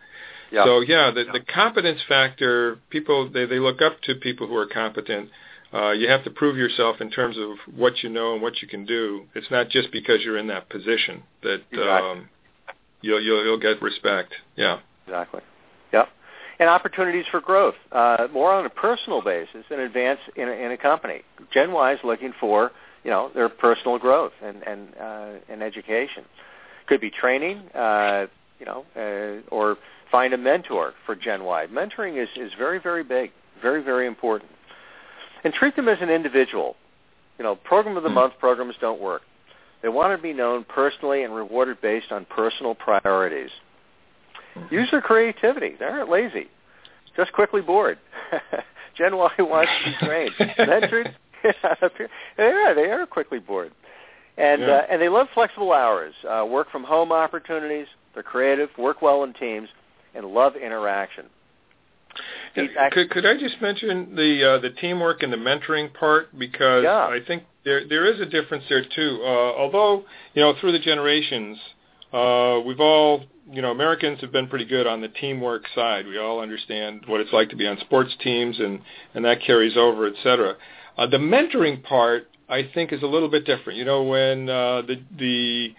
Yeah. 0.51 0.65
So 0.65 0.81
yeah, 0.81 1.11
the, 1.11 1.25
the 1.31 1.39
competence 1.39 2.01
factor, 2.07 2.79
people 2.89 3.29
they, 3.29 3.45
they 3.45 3.59
look 3.59 3.81
up 3.81 4.01
to 4.03 4.15
people 4.15 4.47
who 4.47 4.55
are 4.55 4.67
competent. 4.67 5.29
Uh, 5.73 5.91
you 5.91 6.07
have 6.07 6.23
to 6.23 6.29
prove 6.29 6.55
yourself 6.55 7.01
in 7.01 7.09
terms 7.09 7.37
of 7.37 7.57
what 7.75 8.03
you 8.03 8.09
know 8.09 8.33
and 8.33 8.41
what 8.41 8.61
you 8.61 8.67
can 8.67 8.85
do. 8.85 9.25
It's 9.33 9.49
not 9.51 9.69
just 9.69 9.91
because 9.91 10.21
you're 10.23 10.37
in 10.37 10.47
that 10.47 10.69
position 10.69 11.23
that 11.43 11.61
exactly. 11.71 12.11
um, 12.11 12.29
you'll, 13.01 13.21
you'll 13.21 13.43
you'll 13.43 13.59
get 13.59 13.81
respect. 13.81 14.33
Yeah. 14.55 14.79
Exactly. 15.07 15.41
And 16.57 16.69
opportunities 16.69 17.25
for 17.31 17.41
growth, 17.41 17.75
uh, 17.91 18.27
more 18.31 18.53
on 18.53 18.65
a 18.65 18.69
personal 18.69 19.21
basis, 19.21 19.65
and 19.69 19.81
advance 19.81 20.21
in 20.37 20.47
a, 20.47 20.51
in 20.51 20.71
a 20.71 20.77
company. 20.77 21.21
Gen 21.53 21.73
Y 21.73 21.93
is 21.93 21.99
looking 22.03 22.33
for 22.39 22.71
you 23.03 23.11
know 23.11 23.29
their 23.33 23.49
personal 23.49 23.99
growth 23.99 24.33
and 24.41 24.63
and 24.63 24.87
uh, 24.99 25.29
and 25.49 25.61
education. 25.61 26.23
Could 26.87 27.01
be 27.01 27.09
training, 27.09 27.59
uh, 27.73 28.27
you 28.59 28.65
know, 28.65 28.85
uh, 28.95 29.53
or 29.53 29.77
find 30.11 30.33
a 30.33 30.37
mentor 30.37 30.93
for 31.05 31.15
Gen 31.15 31.43
Y. 31.43 31.67
Mentoring 31.67 32.21
is 32.21 32.29
is 32.37 32.51
very 32.57 32.79
very 32.79 33.03
big, 33.03 33.31
very 33.61 33.83
very 33.83 34.07
important. 34.07 34.51
And 35.43 35.53
treat 35.53 35.75
them 35.75 35.87
as 35.87 35.97
an 36.01 36.09
individual. 36.09 36.75
You 37.37 37.43
know, 37.43 37.55
program 37.55 37.97
of 37.97 38.03
the 38.03 38.09
month 38.09 38.33
programs 38.39 38.75
don't 38.79 39.01
work. 39.01 39.21
They 39.81 39.89
want 39.89 40.17
to 40.17 40.21
be 40.21 40.33
known 40.33 40.63
personally 40.63 41.23
and 41.23 41.35
rewarded 41.35 41.81
based 41.81 42.11
on 42.11 42.25
personal 42.25 42.73
priorities. 42.73 43.51
Use 44.71 44.89
their 44.91 45.01
creativity. 45.01 45.75
They 45.77 45.85
aren't 45.85 46.09
lazy. 46.09 46.47
Just 47.15 47.33
quickly 47.33 47.61
bored. 47.61 47.97
Gen 48.97 49.17
Y 49.17 49.31
wants 49.39 49.71
to 49.83 49.91
be 49.91 50.05
trained. 50.05 50.31
Mentored, 50.57 51.13
they 52.37 52.43
are. 52.43 52.73
They 52.75 52.89
are 52.89 53.05
quickly 53.05 53.39
bored, 53.39 53.71
and 54.37 54.61
yeah. 54.61 54.67
uh, 54.67 54.87
and 54.89 55.01
they 55.01 55.09
love 55.09 55.27
flexible 55.33 55.73
hours, 55.73 56.13
uh, 56.27 56.45
work 56.49 56.71
from 56.71 56.83
home 56.83 57.11
opportunities. 57.11 57.87
They're 58.13 58.23
creative, 58.23 58.69
work 58.77 59.01
well 59.01 59.23
in 59.23 59.33
teams, 59.33 59.67
and 60.13 60.25
love 60.25 60.55
interaction. 60.55 61.25
Could, 62.55 63.09
could 63.09 63.25
I 63.25 63.37
just 63.37 63.61
mention 63.61 64.15
the 64.15 64.55
uh, 64.55 64.59
the 64.59 64.69
teamwork 64.69 65.23
and 65.23 65.33
the 65.33 65.37
mentoring 65.37 65.93
part 65.93 66.37
because 66.37 66.83
yeah. 66.83 67.05
I 67.05 67.19
think 67.27 67.43
there 67.65 67.85
there 67.87 68.05
is 68.05 68.21
a 68.21 68.25
difference 68.25 68.63
there 68.69 68.83
too. 68.83 69.19
Uh, 69.21 69.27
although 69.27 70.05
you 70.33 70.41
know 70.41 70.53
through 70.59 70.71
the 70.71 70.79
generations, 70.79 71.57
uh, 72.15 72.61
we've 72.61 72.79
all 72.79 73.25
you 73.51 73.61
know 73.61 73.71
Americans 73.71 74.21
have 74.21 74.31
been 74.31 74.47
pretty 74.47 74.65
good 74.65 74.87
on 74.87 75.01
the 75.01 75.09
teamwork 75.09 75.63
side. 75.75 76.07
We 76.07 76.17
all 76.17 76.39
understand 76.39 77.03
what 77.07 77.19
it's 77.21 77.33
like 77.33 77.49
to 77.49 77.55
be 77.55 77.67
on 77.67 77.77
sports 77.81 78.15
teams, 78.23 78.59
and 78.59 78.79
and 79.13 79.25
that 79.25 79.41
carries 79.45 79.75
over, 79.77 80.07
et 80.07 80.15
cetera. 80.23 80.55
Uh, 80.97 81.07
the 81.07 81.17
mentoring 81.17 81.83
part, 81.83 82.29
I 82.47 82.69
think, 82.73 82.93
is 82.93 83.03
a 83.03 83.07
little 83.07 83.29
bit 83.29 83.45
different. 83.45 83.77
You 83.77 83.85
know, 83.85 84.03
when 84.03 84.49
uh, 84.49 84.81
the 84.83 85.01
the 85.17 85.73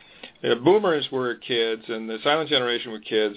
uh, 0.45 0.55
boomers 0.57 1.09
were 1.11 1.35
kids 1.37 1.83
and 1.89 2.09
the 2.09 2.19
silent 2.23 2.51
generation 2.51 2.93
were 2.93 3.01
kids, 3.01 3.37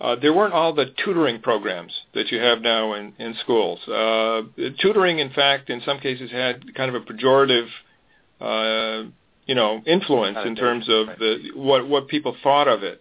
uh, 0.00 0.16
there 0.16 0.32
weren't 0.32 0.52
all 0.54 0.74
the 0.74 0.86
tutoring 1.04 1.40
programs 1.40 1.92
that 2.14 2.30
you 2.30 2.38
have 2.38 2.60
now 2.60 2.94
in, 2.94 3.12
in 3.18 3.34
schools. 3.42 3.80
Uh, 3.88 4.42
tutoring, 4.80 5.18
in 5.18 5.30
fact, 5.30 5.70
in 5.70 5.80
some 5.84 5.98
cases 5.98 6.30
had 6.30 6.74
kind 6.74 6.94
of 6.94 7.02
a 7.02 7.04
pejorative, 7.04 7.66
uh, 8.40 9.08
you 9.46 9.54
know, 9.54 9.82
influence 9.86 10.38
in 10.44 10.56
terms 10.56 10.88
of 10.88 11.18
the 11.18 11.50
what 11.54 11.88
what 11.88 12.08
people 12.08 12.36
thought 12.42 12.68
of 12.68 12.82
it. 12.82 13.00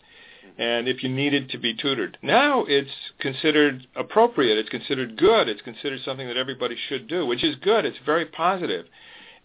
And 0.58 0.88
if 0.88 1.04
you 1.04 1.10
needed 1.10 1.50
to 1.50 1.58
be 1.58 1.74
tutored. 1.74 2.18
Now 2.22 2.64
it's 2.66 2.92
considered 3.20 3.88
appropriate, 3.96 4.58
it's 4.58 4.70
considered 4.70 5.18
good, 5.18 5.50
it's 5.50 5.62
considered 5.62 6.00
something 6.06 6.28
that 6.28 6.38
everybody 6.38 6.78
should 6.88 7.08
do, 7.10 7.26
which 7.26 7.44
is 7.44 7.58
good, 7.58 7.84
it's 7.84 7.98
very 8.06 8.26
positive. 8.26 8.86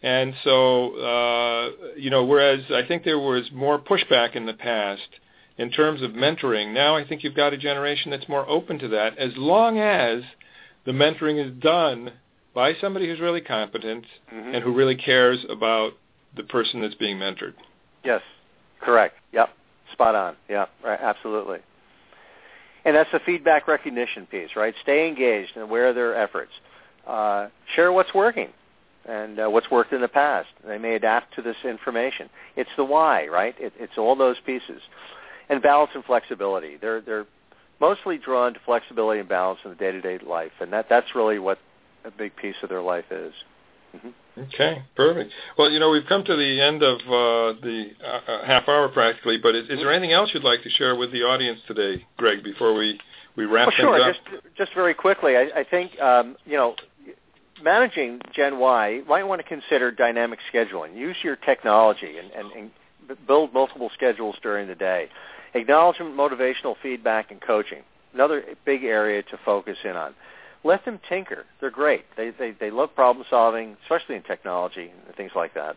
And 0.02 0.34
so, 0.44 0.96
uh, 0.96 1.70
you 1.96 2.10
know, 2.10 2.24
whereas 2.24 2.60
I 2.70 2.86
think 2.86 3.04
there 3.04 3.18
was 3.18 3.50
more 3.52 3.78
pushback 3.78 4.36
in 4.36 4.46
the 4.46 4.54
past 4.54 5.08
in 5.60 5.70
terms 5.70 6.00
of 6.00 6.12
mentoring, 6.12 6.72
now 6.72 6.96
I 6.96 7.06
think 7.06 7.22
you've 7.22 7.34
got 7.34 7.52
a 7.52 7.58
generation 7.58 8.10
that's 8.10 8.28
more 8.30 8.48
open 8.48 8.78
to 8.78 8.88
that. 8.88 9.18
As 9.18 9.32
long 9.36 9.78
as 9.78 10.22
the 10.86 10.92
mentoring 10.92 11.44
is 11.44 11.52
done 11.60 12.12
by 12.54 12.72
somebody 12.80 13.06
who's 13.06 13.20
really 13.20 13.42
competent 13.42 14.06
mm-hmm. 14.32 14.54
and 14.54 14.64
who 14.64 14.72
really 14.72 14.94
cares 14.94 15.44
about 15.50 15.92
the 16.36 16.42
person 16.44 16.80
that's 16.80 16.94
being 16.94 17.16
mentored. 17.16 17.54
Yes, 18.04 18.22
correct. 18.80 19.16
Yep. 19.32 19.50
Spot 19.92 20.14
on. 20.14 20.36
Yeah, 20.48 20.66
right, 20.84 21.00
absolutely. 21.00 21.58
And 22.84 22.96
that's 22.96 23.10
the 23.12 23.20
feedback 23.26 23.68
recognition 23.68 24.26
piece, 24.26 24.50
right? 24.56 24.74
Stay 24.82 25.08
engaged 25.08 25.52
and 25.54 25.64
aware 25.64 25.88
of 25.88 25.94
their 25.94 26.16
efforts. 26.16 26.52
Uh, 27.06 27.48
share 27.74 27.92
what's 27.92 28.14
working 28.14 28.48
and 29.06 29.40
uh, 29.40 29.48
what's 29.48 29.70
worked 29.70 29.92
in 29.92 30.00
the 30.00 30.08
past. 30.08 30.48
They 30.66 30.78
may 30.78 30.94
adapt 30.94 31.34
to 31.34 31.42
this 31.42 31.56
information. 31.64 32.30
It's 32.56 32.70
the 32.76 32.84
why, 32.84 33.26
right? 33.26 33.54
It, 33.58 33.72
it's 33.78 33.98
all 33.98 34.16
those 34.16 34.36
pieces. 34.46 34.80
And 35.48 35.60
balance 35.60 35.90
and 35.94 36.04
flexibility. 36.04 36.76
They're 36.80 37.00
they're 37.00 37.26
mostly 37.80 38.18
drawn 38.18 38.54
to 38.54 38.60
flexibility 38.64 39.20
and 39.20 39.28
balance 39.28 39.58
in 39.64 39.70
the 39.70 39.76
day-to-day 39.76 40.20
life, 40.24 40.52
and 40.60 40.72
that 40.72 40.86
that's 40.88 41.14
really 41.14 41.38
what 41.40 41.58
a 42.04 42.10
big 42.10 42.36
piece 42.36 42.54
of 42.62 42.68
their 42.68 42.82
life 42.82 43.06
is. 43.10 43.32
Mm-hmm. 43.96 44.10
Okay, 44.38 44.82
perfect. 44.96 45.32
Well, 45.58 45.70
you 45.70 45.78
know, 45.78 45.90
we've 45.90 46.06
come 46.08 46.24
to 46.24 46.36
the 46.36 46.60
end 46.60 46.82
of 46.82 47.00
uh, 47.00 47.60
the 47.60 47.90
uh, 48.02 48.30
uh, 48.30 48.44
half 48.46 48.68
hour 48.68 48.88
practically, 48.88 49.38
but 49.38 49.54
is, 49.54 49.68
is, 49.68 49.78
there 49.78 49.92
anything 49.92 50.12
else 50.12 50.30
you'd 50.32 50.44
like 50.44 50.62
to 50.62 50.70
share 50.70 50.96
with 50.96 51.12
the 51.12 51.22
audience 51.22 51.60
today, 51.66 52.06
Greg, 52.16 52.42
before 52.42 52.74
we, 52.74 52.98
we 53.36 53.44
wrap 53.44 53.68
well, 53.68 53.76
sure. 53.76 53.98
things 53.98 54.16
up? 54.16 54.32
Just, 54.32 54.56
just 54.56 54.74
very 54.74 54.94
quickly, 54.94 55.36
I, 55.36 55.50
I 55.56 55.64
think, 55.68 55.98
um, 56.00 56.36
you 56.44 56.56
know, 56.56 56.76
managing 57.62 58.20
Gen 58.34 58.58
Y, 58.58 59.02
might 59.08 59.24
want 59.24 59.40
to 59.40 59.46
consider 59.46 59.90
dynamic 59.90 60.38
scheduling. 60.52 60.96
Use 60.96 61.16
your 61.22 61.36
technology 61.36 62.16
and, 62.18 62.30
and, 62.30 62.52
and 62.52 63.26
build 63.26 63.52
multiple 63.52 63.90
schedules 63.94 64.36
during 64.42 64.68
the 64.68 64.74
day. 64.74 65.08
Acknowledgement, 65.54 66.16
motivational 66.16 66.76
feedback, 66.82 67.30
and 67.30 67.40
coaching. 67.40 67.82
Another 68.14 68.44
big 68.64 68.84
area 68.84 69.22
to 69.24 69.38
focus 69.44 69.76
in 69.84 69.96
on 69.96 70.14
let 70.64 70.84
them 70.84 71.00
tinker. 71.08 71.44
They're 71.60 71.70
great. 71.70 72.04
They 72.16 72.30
they 72.30 72.52
they 72.58 72.70
love 72.70 72.94
problem 72.94 73.24
solving, 73.30 73.76
especially 73.82 74.16
in 74.16 74.22
technology 74.22 74.90
and 75.06 75.16
things 75.16 75.32
like 75.34 75.54
that. 75.54 75.76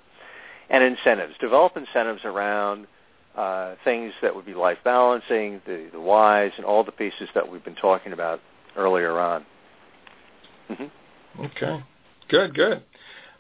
And 0.70 0.84
incentives. 0.84 1.34
Develop 1.40 1.78
incentives 1.78 2.22
around 2.26 2.88
uh, 3.36 3.76
things 3.84 4.14
that 4.22 4.36
would 4.36 4.46
be 4.46 4.54
life 4.54 4.78
balancing, 4.84 5.62
the 5.66 5.90
the 5.92 6.00
whys, 6.00 6.52
and 6.58 6.66
all 6.66 6.84
the 6.84 6.92
pieces 6.92 7.30
that 7.36 7.50
we've 7.50 7.64
been 7.64 7.76
talking 7.76 8.14
about 8.14 8.40
earlier 8.76 9.20
on. 9.20 9.46
Mm-hmm. 10.70 11.46
Okay. 11.46 11.84
Good. 12.30 12.56
Good. 12.56 12.84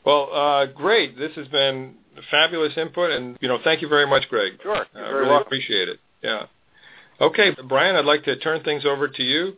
Well, 0.05 0.29
uh, 0.33 0.65
great. 0.65 1.17
This 1.17 1.31
has 1.35 1.47
been 1.47 1.95
fabulous 2.29 2.73
input, 2.77 3.11
and 3.11 3.37
you 3.41 3.47
know, 3.47 3.59
thank 3.63 3.81
you 3.81 3.87
very 3.87 4.05
much, 4.05 4.27
Greg. 4.29 4.53
Sure. 4.61 4.85
I 4.95 4.99
uh, 4.99 5.11
really 5.13 5.29
welcome. 5.29 5.47
appreciate 5.47 5.89
it. 5.89 5.99
Yeah. 6.21 6.45
Okay, 7.21 7.55
Brian, 7.67 7.95
I'd 7.95 8.05
like 8.05 8.23
to 8.25 8.35
turn 8.37 8.63
things 8.63 8.85
over 8.85 9.07
to 9.07 9.23
you. 9.23 9.53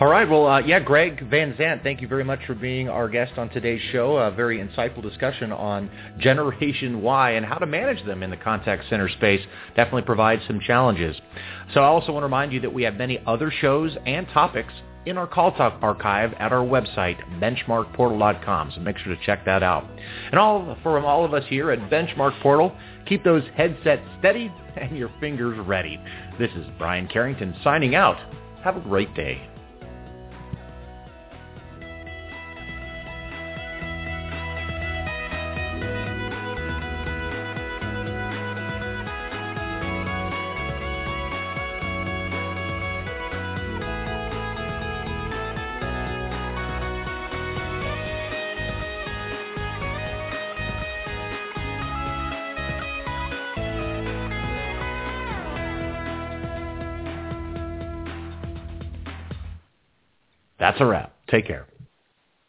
All 0.00 0.08
right. 0.08 0.28
Well, 0.28 0.46
uh, 0.46 0.58
yeah, 0.60 0.80
Greg 0.80 1.28
Van 1.28 1.54
Zandt, 1.56 1.82
thank 1.82 2.00
you 2.00 2.08
very 2.08 2.24
much 2.24 2.40
for 2.46 2.54
being 2.54 2.88
our 2.88 3.08
guest 3.08 3.34
on 3.36 3.48
today's 3.50 3.80
show. 3.92 4.16
A 4.16 4.30
very 4.30 4.58
insightful 4.58 5.02
discussion 5.02 5.52
on 5.52 5.90
Generation 6.18 7.02
Y 7.02 7.32
and 7.32 7.44
how 7.44 7.58
to 7.58 7.66
manage 7.66 8.04
them 8.06 8.22
in 8.22 8.30
the 8.30 8.36
contact 8.36 8.88
center 8.88 9.08
space. 9.08 9.40
Definitely 9.76 10.02
provides 10.02 10.42
some 10.46 10.60
challenges. 10.60 11.16
So 11.74 11.80
I 11.80 11.84
also 11.84 12.12
want 12.12 12.22
to 12.22 12.26
remind 12.26 12.52
you 12.52 12.60
that 12.60 12.72
we 12.72 12.82
have 12.84 12.94
many 12.94 13.20
other 13.26 13.50
shows 13.50 13.94
and 14.06 14.26
topics 14.30 14.72
in 15.06 15.18
our 15.18 15.26
Call 15.26 15.52
Talk 15.52 15.78
archive 15.82 16.32
at 16.34 16.52
our 16.52 16.64
website, 16.64 17.18
benchmarkportal.com. 17.38 18.72
So 18.74 18.80
make 18.80 18.96
sure 18.98 19.14
to 19.14 19.22
check 19.24 19.44
that 19.44 19.62
out. 19.62 19.86
And 20.30 20.40
all 20.40 20.76
from 20.82 21.04
all 21.04 21.24
of 21.24 21.34
us 21.34 21.44
here 21.48 21.70
at 21.70 21.78
Benchmark 21.90 22.40
Portal, 22.40 22.74
keep 23.06 23.22
those 23.22 23.42
headsets 23.54 24.02
steady 24.18 24.52
and 24.76 24.96
your 24.96 25.10
fingers 25.20 25.58
ready. 25.66 26.00
This 26.38 26.50
is 26.52 26.66
Brian 26.78 27.06
Carrington 27.06 27.54
signing 27.62 27.94
out. 27.94 28.16
Have 28.64 28.78
a 28.78 28.80
great 28.80 29.14
day. 29.14 29.42
That's 60.74 60.82
a 60.82 60.86
wrap. 60.86 61.14
Take 61.30 61.46
care. 61.46 61.68